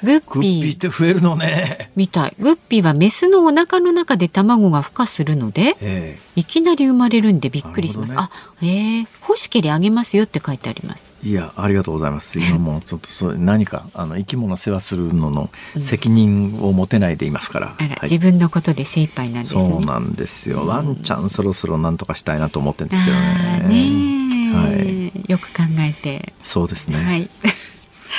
[0.00, 0.20] ピー。
[0.24, 1.90] グッピーって増えるのね。
[1.96, 2.36] みたい。
[2.38, 8.12] グッピーはメスのお腹の中で卵が孵化するので、いきなり生まれるんでびっくりします。
[8.12, 8.30] ね、あ、
[8.62, 11.14] ええ欲しければあげますよって書いてあります。
[11.22, 12.38] いや、ありがとうございます。
[12.38, 15.50] 今もちょっとそう何かあの生き物世話するのの
[15.80, 17.76] 責任を持てないでいますから。
[17.78, 19.60] うん、あら、はい、自分のことで精一杯なんですね。
[19.60, 20.66] そうなんですよ。
[20.66, 23.16] ワンちゃんそろそろなんとかしたいなと思ってるんですけど
[23.68, 24.27] ね。
[24.54, 26.32] はい、よく考えて。
[26.40, 26.96] そうですね。
[26.96, 27.30] はい。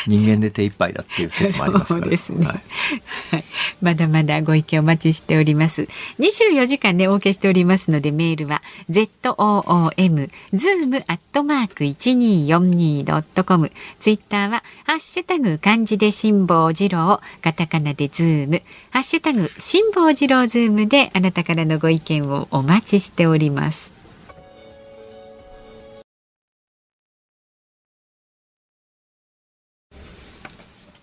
[0.07, 2.17] 人間で手一杯だっていう説もありますから、ね。
[3.31, 3.43] はい、
[3.81, 5.87] まだまだご意見お待ちしております。
[6.19, 18.61] 24時間で、ね、お受けしておりますのでメールは zoom zoom アットマーク 1242.com ツイッターはハッシュタグ漢字で辛坊治郎カタカナでズーム。
[18.91, 23.98] ハッシュタグ辛坊治郎ズームであなたからのご意見をお待ちしております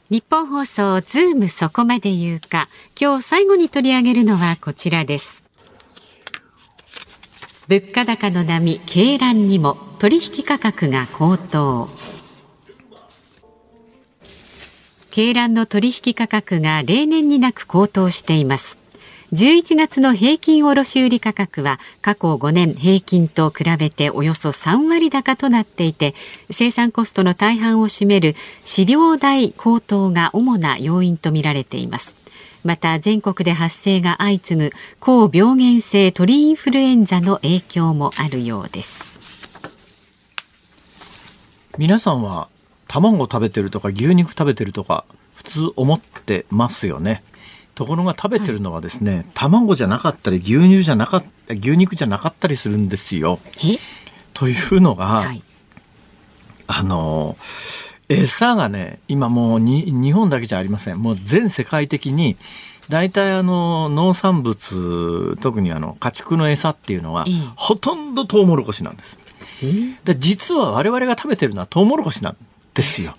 [0.09, 2.69] 日本放送ズームそこまで言うか。
[3.01, 5.43] 今日最後に取り上げるのはこちらです。
[7.67, 11.89] 物価高の波鶏卵にも取引価格が高騰。
[15.11, 18.86] 鶏卵の取引価格が例年になく高騰しています。
[19.33, 26.15] 11月の平均卸売価格は過去5年平均と比べておよそ3割高となっていて
[26.51, 32.15] 生産コストの大半を占める飼料代高騰が主な要因とみられています。
[32.63, 39.19] また全国で発生が相次ぐ高病原性鳥インフルエンザの影響もあるようです。
[41.79, 42.49] 皆さんは
[42.87, 45.05] 卵食べてるとか牛肉食べてるとか
[45.35, 47.23] 普通思ってますよね。
[47.77, 53.39] ところが食べてるのはですね、はい、卵じゃなかったり牛乳じゃなかった牛肉じゃなかったりするんですよ。
[54.33, 55.43] というのが、はい、
[56.67, 57.37] あの
[58.09, 62.37] 餌がね今もうに日本だけじゃありませんもう全世界的に
[62.89, 69.19] 大体あの農産物特にあの家畜の餌っていうのは、ほとんどトウモロコシなんです。
[70.05, 72.37] で実は我々が食べてるのはトウモロコシなん
[72.75, 73.17] ですよ。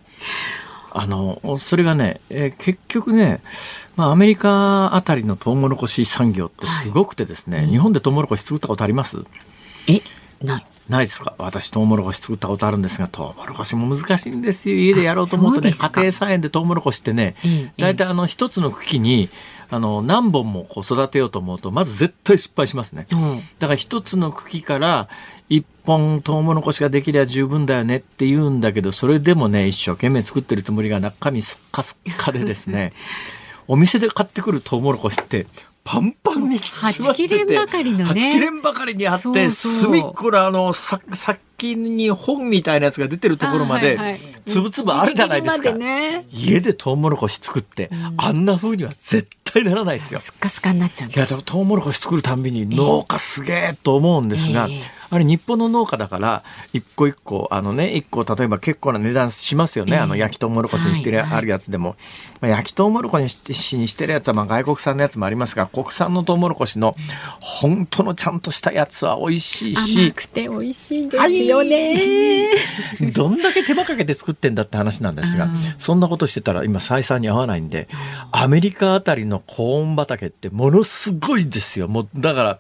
[1.00, 3.42] あのそれがね、えー、結局ね、
[3.96, 9.18] まあ、アメリカあたりのトウモロコシ産業ってすごくてですね、はい、日本でトウモロコシ作ったことあります？
[9.88, 10.02] え
[10.44, 10.66] ない。
[10.90, 11.36] ないですか？
[11.38, 14.76] 私トウモロコシ作ったことあるんですがトウモロコシも難しいんですよ。
[14.76, 17.36] 家でやろうと思うとね家庭菜園でトウモロコシってね
[17.78, 19.30] 大体、あの一つの茎に
[19.70, 25.10] あの何本もこう育てようと思うとまず絶対失敗しますね、うん、だから一つの茎から
[25.50, 32.94] 一本トウモロコシができりゃ十分だよねって言うんだけどそれでもね一生懸命作ってるつもりが中身すっかすっかでですね
[33.68, 35.48] お店で買ってくるトウモロコシって
[35.84, 38.32] パンパンに詰まっててばかりのね。
[38.34, 41.00] 切れんばかりにあって隅っこのあのさ
[41.58, 43.98] 先に本みたいなやつが出てるところまで
[44.46, 50.20] つぶつぶあるじゃないですか、ね、家でトウモロコシ作って、うん、あんな風には絶対ならないですよ。
[50.20, 51.10] すっかすかになっちゃう。
[51.10, 56.44] いやでもトウモロコシ作るたんびに農家すげえと思うんですが、えーあれ日本の農家だから
[56.74, 61.96] 一個一個あのね一個例えば結構な値段しますよね、えー、あの焼きとうもろこしにしてる、あるやつでも、
[62.42, 66.96] まあ、焼きとうもろこしにしてるやつはまあ外国産のやつもありますが国産のとうもろこしの
[67.40, 71.47] 本当のちゃんとしたやつは美味しいし甘くて美味しいんですよね、
[73.14, 77.88] どんだけ手間かけて作ってんだって話なんですが、そんなことしてたら今採算に合わないんで
[78.32, 82.60] アメリカあたりのコーン畑ってものすごいですよもうだから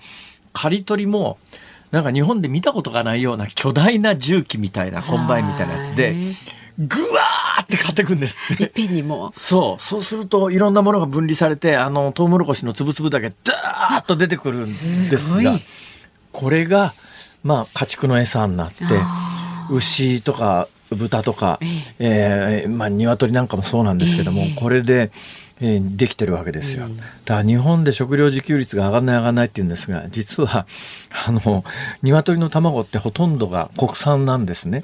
[0.53, 1.37] 刈り取りも
[1.91, 6.15] なんか日本で見たことがないような巨大な重機みたいなコンバインみたいなやつで、
[6.77, 8.57] ぐわーって買ってくんです、ね。
[8.59, 9.31] いっぺんにも。
[9.35, 9.81] そう。
[9.81, 15.59] そうするといろんなものが分離されて、あの、トウモロコシのつぶつぶだけダーッと出てくるんですが、
[16.31, 16.93] これが、
[17.43, 18.83] まあ、家畜の餌になって、
[19.71, 21.59] 牛とか豚とか、
[21.99, 25.11] えー、まあ、鶏なんかもそうなんですけども、これで、
[25.59, 26.87] えー、できてるわけですよ。
[27.25, 30.67] だから日本で食料自給率が上がらない上がらないって言うんですが実は
[31.25, 31.63] あの
[32.03, 34.83] 鶏の卵ってほとんどが国産なんですね。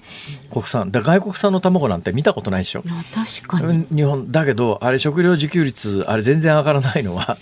[0.51, 0.91] 国産。
[0.91, 2.83] だ外国産の卵なんて見たことないでしょ。
[3.13, 3.85] 確かに。
[3.95, 7.37] 日本だけどあれ食料自給率あれ全然上がらないのは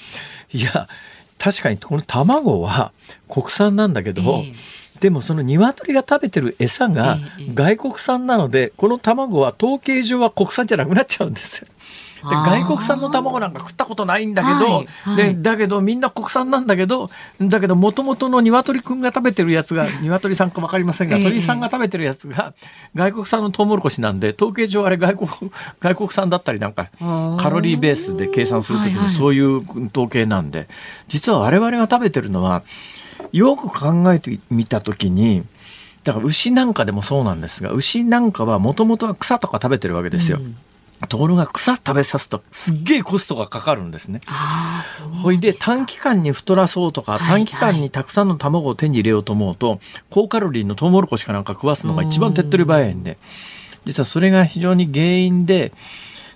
[0.52, 0.90] いや
[1.38, 2.92] 確かにこの卵は
[3.30, 4.54] 国産なんだけど、えー
[5.02, 7.18] でもその鶏が食べてる餌が
[7.56, 11.68] 外国産なので、この卵は統計上は国産じゃなくなっちゃうんですよ。
[12.30, 17.10] で外国産の卵なんか食ったことないんだけど、はいはい、でだけどみんな国産なんだけど
[17.42, 22.54] だけどもともとの鶏くんが食べてるやつが 鶏さんか分かりませんが、鳥さんが食べてるやつが
[22.94, 25.30] 外国産のトウモロコシなんで統計上あれ外国
[25.82, 26.90] 外国産だったりなんか
[27.40, 30.68] カロリーベースで計算する時にそういう統計なんで、
[31.08, 32.62] 実は我々が食べてるのは
[33.32, 35.44] よく考えてみた時に
[36.04, 40.40] だから牛なんかでもそうなんですが牛なんかはもともとは草とか食べてるわけですよ。
[40.40, 40.58] うん
[41.08, 44.20] ところが草食べさすとすっげえコストがかかるんですね。
[45.24, 49.80] ほいで短期間に太らそうとか、短期間にたくさんの卵を手に入れようと思うと、
[50.10, 53.18] 高カロリーのトウモロコシかなんか食わすのが一番手っ取り早いんで、
[53.86, 55.74] 実はそれが非常に原因で、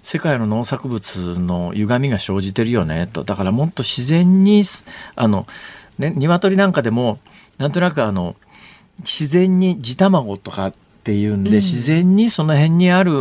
[0.02, 3.24] 世界の農作物の歪みが生じてるよねと。
[3.24, 4.64] だからもっと自然に、
[5.16, 5.48] あの、
[5.98, 7.20] ね、鶏なんかでも、
[7.58, 8.36] なんとなくあの、
[9.00, 10.74] 自然に地卵とかっ
[11.04, 13.12] ていうんで、うん、自然にその辺にある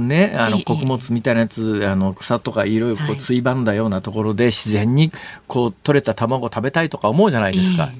[0.00, 5.12] ねあの穀物みたいなやつ、あの草とかいろいろこうついばんだようなところで、自然に
[5.46, 7.92] こう取れた卵を食べたいとか思うじゃないですか。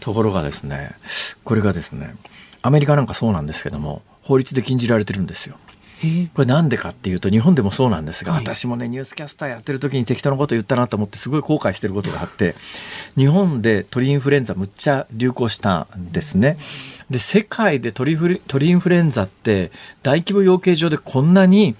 [0.00, 0.96] ところがですね
[1.44, 2.16] これがですね
[2.60, 5.56] アメリカなんかそうなんですけども法律で禁じられてるんですよ。
[6.34, 12.54] これなんでかっていうと日本でもそうなんですが、はい、私もねニュースキャスターやってる時に適当なこと言ったなと思ってすごい後悔してることがあって
[13.16, 16.58] 日本で鳥インフルエンザむっちゃ流行したんですね。
[17.10, 19.70] で世界で鳥鳥インフルエンザって
[20.02, 21.76] 大規模養鶏場でこんなに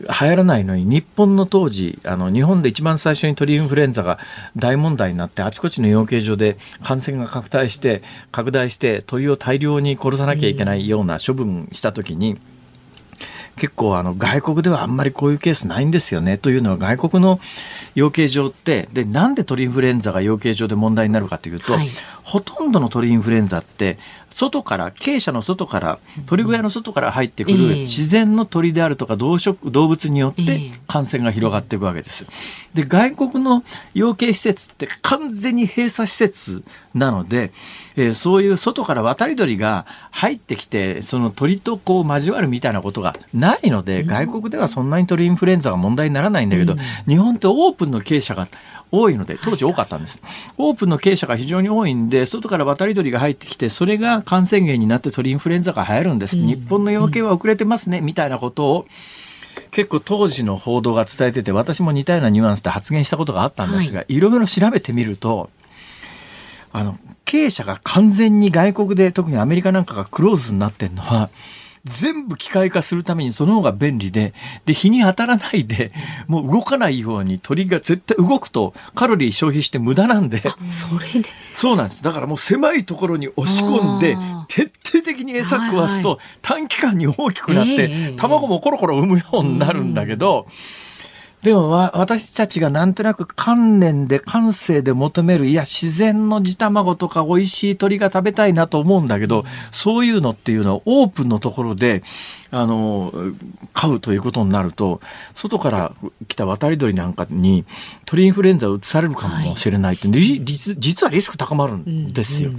[0.00, 4.18] 流行らないのに日本の当時あの日本で一番最初に鳥インフルエンザが
[4.56, 8.02] 大問題になってあちこちの養鶏場で感染が拡大して
[8.32, 12.38] 拡大して鳥を大量に殺さなきゃいけないような処分した時に。
[13.56, 17.40] 結構あの外国ではあんまりこういうケースないんですよねというのは外国の
[17.94, 21.90] 養鶏場ってでなんで鳥インフルエンザが養鶏場で問題になるかというと、はい、
[22.22, 23.98] ほとんどの鳥インフルエンザって
[24.32, 32.26] 外から鶏舎の外から鳥小屋の外から入ってくる自然の鳥であるとか動植動物によって感染が広がっていくわけです。
[32.74, 33.62] で外国の
[33.94, 36.64] 養鶏施設って完全に閉鎖施設
[36.94, 37.52] なので、
[37.96, 46.76] えー、そういう外から渡り鳥が入ってきてその鳥とこう交わるみたいなことがないので外国ではそんなに鳥インフルエンザが問題にならないんだけど、
[47.06, 48.48] 日本ってオープンの鶏舎が
[48.92, 50.20] 多いので当時多かったんです、
[50.58, 58.86] オープンの傾斜が非常に多いんで外から渡り鳥が入ってきてそれがが感染源になって鳥インフルエンザが流行るんです、うん、日本の養鶏は遅れてますね、みたいなことを
[59.70, 65.48] 結構当時の報道が伝えてて私も似たようなニュアンスで発言したことがあったんですが、はい、いろいろ調べてみると
[66.72, 71.30] あの経営者が完全に外国で特にアメリカなんかがクローズになってるのは
[71.84, 74.34] 全部機械化するためにその方が便利で、
[74.66, 75.92] で、日に当たらないで、
[76.28, 80.42] もう動かないように鳥が絶対動くとカロリー消費して無駄なんで。
[80.70, 81.28] それで。
[81.52, 82.02] そうなんです。
[82.02, 84.16] だからもう狭いところに押し込んで、
[84.48, 90.46] 徹底的に餌食わすと短期間に大きくなって、卵もコロコロ産むようになるんだけど、
[91.42, 102.04] でも私たちがなんとなく観念で感性で求めるいや自然の地卵とか美味しい鳥が食べたいなと思うんだけどそういうのっていうのはオープンのところで
[102.52, 103.12] あの
[103.72, 105.00] 飼うということになると
[105.34, 105.94] 外から
[106.28, 107.64] 来た渡り鳥なんかに
[108.04, 112.50] 鳥インフルエンザを移されるかもしれないって、はい、実はリスク高まるんですよ。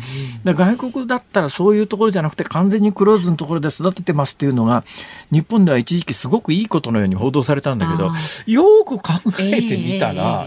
[0.44, 4.84] 外国だったらそういうところじゃなくて完全にクローズのところで育ててますっていうのが
[5.32, 8.12] 日本では一時期すごくいいことのように報道されたんだけど
[8.48, 10.46] よく考えてみたら、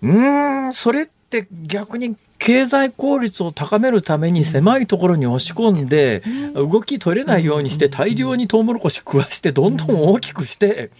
[0.00, 6.22] うんそれって逆に経済効率を高めるために狭いところに押し込んで
[6.54, 10.90] 動き取れないようにして大量にトウモロコシ食わしてどんどん大きくして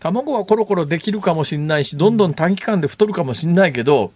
[0.00, 4.12] 卵はコロコロできるかもしれないしどんどん短期間で太るかもしれないけど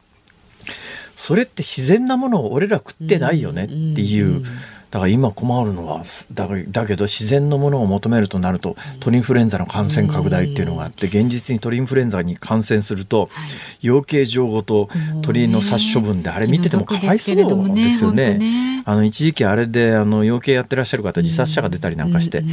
[1.17, 3.73] それって自然なものを俺ら食ってないよねって
[4.03, 4.45] いう。
[4.91, 13.29] だから今困るのはだだけど自然のものを求めるとなると鳥インフルエンザの感染拡大っていうのがあって現実に鳥インフルエンザに感染すると
[13.81, 14.89] 養鶏場ごと
[15.23, 18.83] 鳥の殺処分であれ見ててもかわいそうですよね。
[18.89, 22.45] あの一時期あれであの養鶏やってらっしゃる方自殺者が出たりなんかして。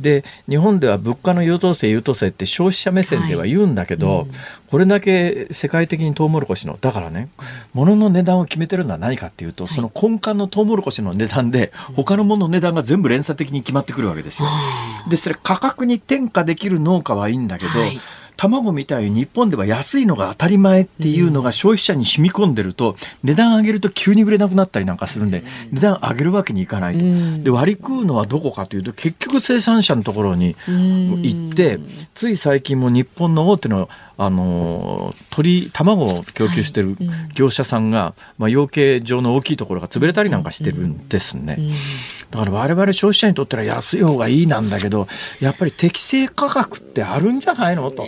[0.00, 4.26] で日本では物価の優等生優等生って消費者目線では言うんだけど
[4.70, 7.28] これだけ世界的にトウモロコシのだからね
[7.72, 14.48] 物の値段を決めてるのは何かっていうとその根幹のトウモロコシの値段で他のものの値段が全部連鎖的に決まってくるわけですよ。
[15.08, 18.00] でそれ価格に転嫁できる農家はいいんだけど、はい。
[18.36, 25.42] 卵みたいに日本では安いのが当たり前っていうのが消費者に染み込んでると、値段上げると急に売れなくなったりなんかするんで、
[25.72, 27.44] 値段上げるわけにいかないと。
[27.44, 31.78] で割り食うのはどこかというと結局生産者のところに行って
[32.14, 33.88] つい最近も日本の大手の
[34.18, 36.96] あの鳥卵を供給してる
[37.34, 41.58] 業者さんが、まあ、養鶏場の大きいところが潰れたりなんかしてるんですね。
[42.30, 45.06] だから我々消費者にとっては安い方がいいなんだけど
[45.40, 48.06] やっぱり適正価格ってあるんじゃないのと。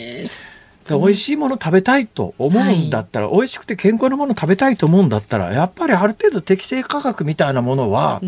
[0.91, 8.23] 美味しいもの食べたいと思うんだったら、はい、美味しくて健康なもの食べたいと思うんだったらやっぱりある程度適正価格みたいなものは、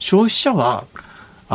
[0.00, 0.86] 消費者は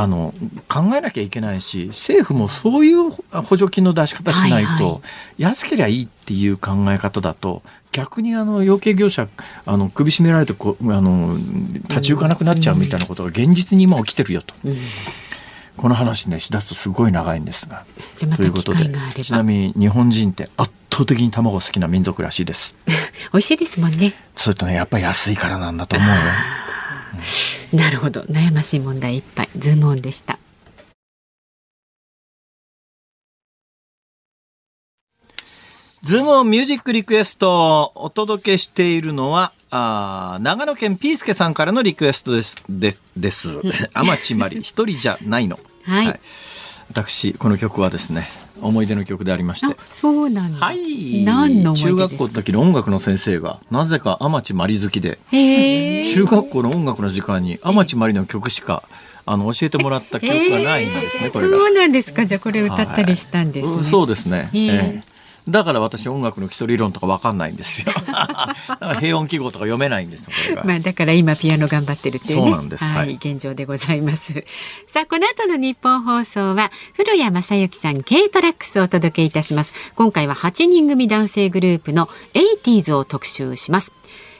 [0.01, 0.33] あの
[0.69, 5.01] 考えなきゃいけないし政府もそういう補助金の出し方しないと、はいはい、
[5.43, 9.27] 安ければいいっていう考え方だと逆にあの養鶏業者
[9.65, 11.35] あの首絞められてこあの
[11.89, 14.53] 立ち行かなくなっちゃうみたいなことが現実に今起きてるよと。
[14.63, 14.77] うん
[15.79, 17.85] この話ねしだすとすごい長いんですが。
[18.17, 22.75] じゃまた機会があればちなみに日本人って圧倒的に卵好きな民族らしいです。
[23.31, 24.13] 美味しいですもんね。
[24.35, 26.15] それとねやっぱり安いからなんだと思うよ。
[27.73, 28.21] なるほど。
[28.21, 29.49] 悩ましい問題いっぱい。
[29.57, 30.39] ズームオンでした。
[36.01, 42.55] ズームオンミュージックリクエストお届けしているのはあ長野県ピースケさんからのリクエストです。
[42.69, 43.59] でです。
[43.93, 44.61] 天地真理。
[44.61, 46.19] 一人じゃないの、はい、はい、
[46.89, 48.27] 私この曲はですね
[48.61, 49.75] 思い出の曲でありまして。
[49.85, 50.65] そうなんだ。
[50.65, 51.23] はい。
[51.23, 55.19] 何の中学校の時の音楽の先生がなぜか天地真理好きで。
[55.31, 58.83] 中学校の音楽の時間に天地真理の曲しか
[59.25, 61.57] あの教えてもらった記憶がないんですね、これが。
[61.57, 62.25] そうなんですか？
[62.25, 63.75] じゃあこれ歌ったりしたんです、ね。
[63.75, 65.03] はい、そうですね、えー、
[65.49, 67.93] だから私音楽の基礎理論とかわかんないんですよ。
[68.99, 70.29] ヘ音記号とか読めないんです
[70.63, 72.83] まあだから今ピアノ頑張ってるっていう、ね、そうなんです。
[72.83, 74.43] はい、現状でございます。
[74.87, 79.73] さあこの後のニッポン放送は古家正亨さん、 K TRACKS をお届けいたします。
[79.95, 83.98] 今回は8人組男性グループの ATEEZ を特集します。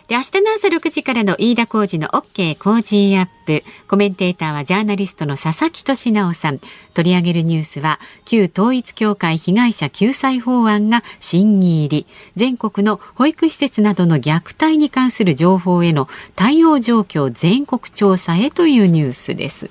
[0.10, 3.64] で、明日の朝6時からの飯田浩二の OK 工事アップ。
[3.88, 6.60] コメンテーターはジャーナリストの佐々木俊尚さん。
[6.96, 12.08] 取り上げるニュースは、旧統一教会被害者救済法案が審議入り。
[12.36, 19.70] 全国の保育施設などの虐待に関する情報への対応状況全国調査へというニュースです。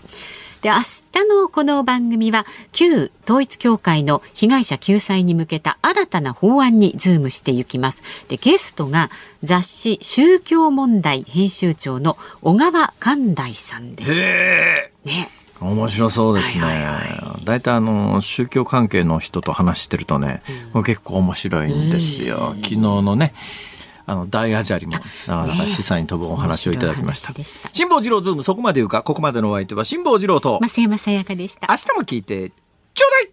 [0.63, 8.03] で明日のこの番組は旧統一教会の被害者救済に向けた新たな法案にズームしていきます。
[8.29, 9.11] でゲストが
[9.45, 14.13] 雑誌宗教問題編集長の小川寛大さんです。
[14.13, 15.31] ね。
[15.61, 16.61] 面白そうですね。
[17.45, 20.43] 大体、あの宗教関係の人と話してるとね、
[20.73, 22.55] うん、結構面白いんですよ。
[22.57, 23.35] 昨日のね、
[24.09, 27.35] あの大アジャリもなかなか資産に飛ぶお話をいただきました。
[27.75, 31.67] 辛坊治郎ズームそこまで言うかここまでのお相手は辛坊治郎と増山さやかでした。
[31.69, 32.51] 明日も聞いて
[32.95, 33.31] ちょうだい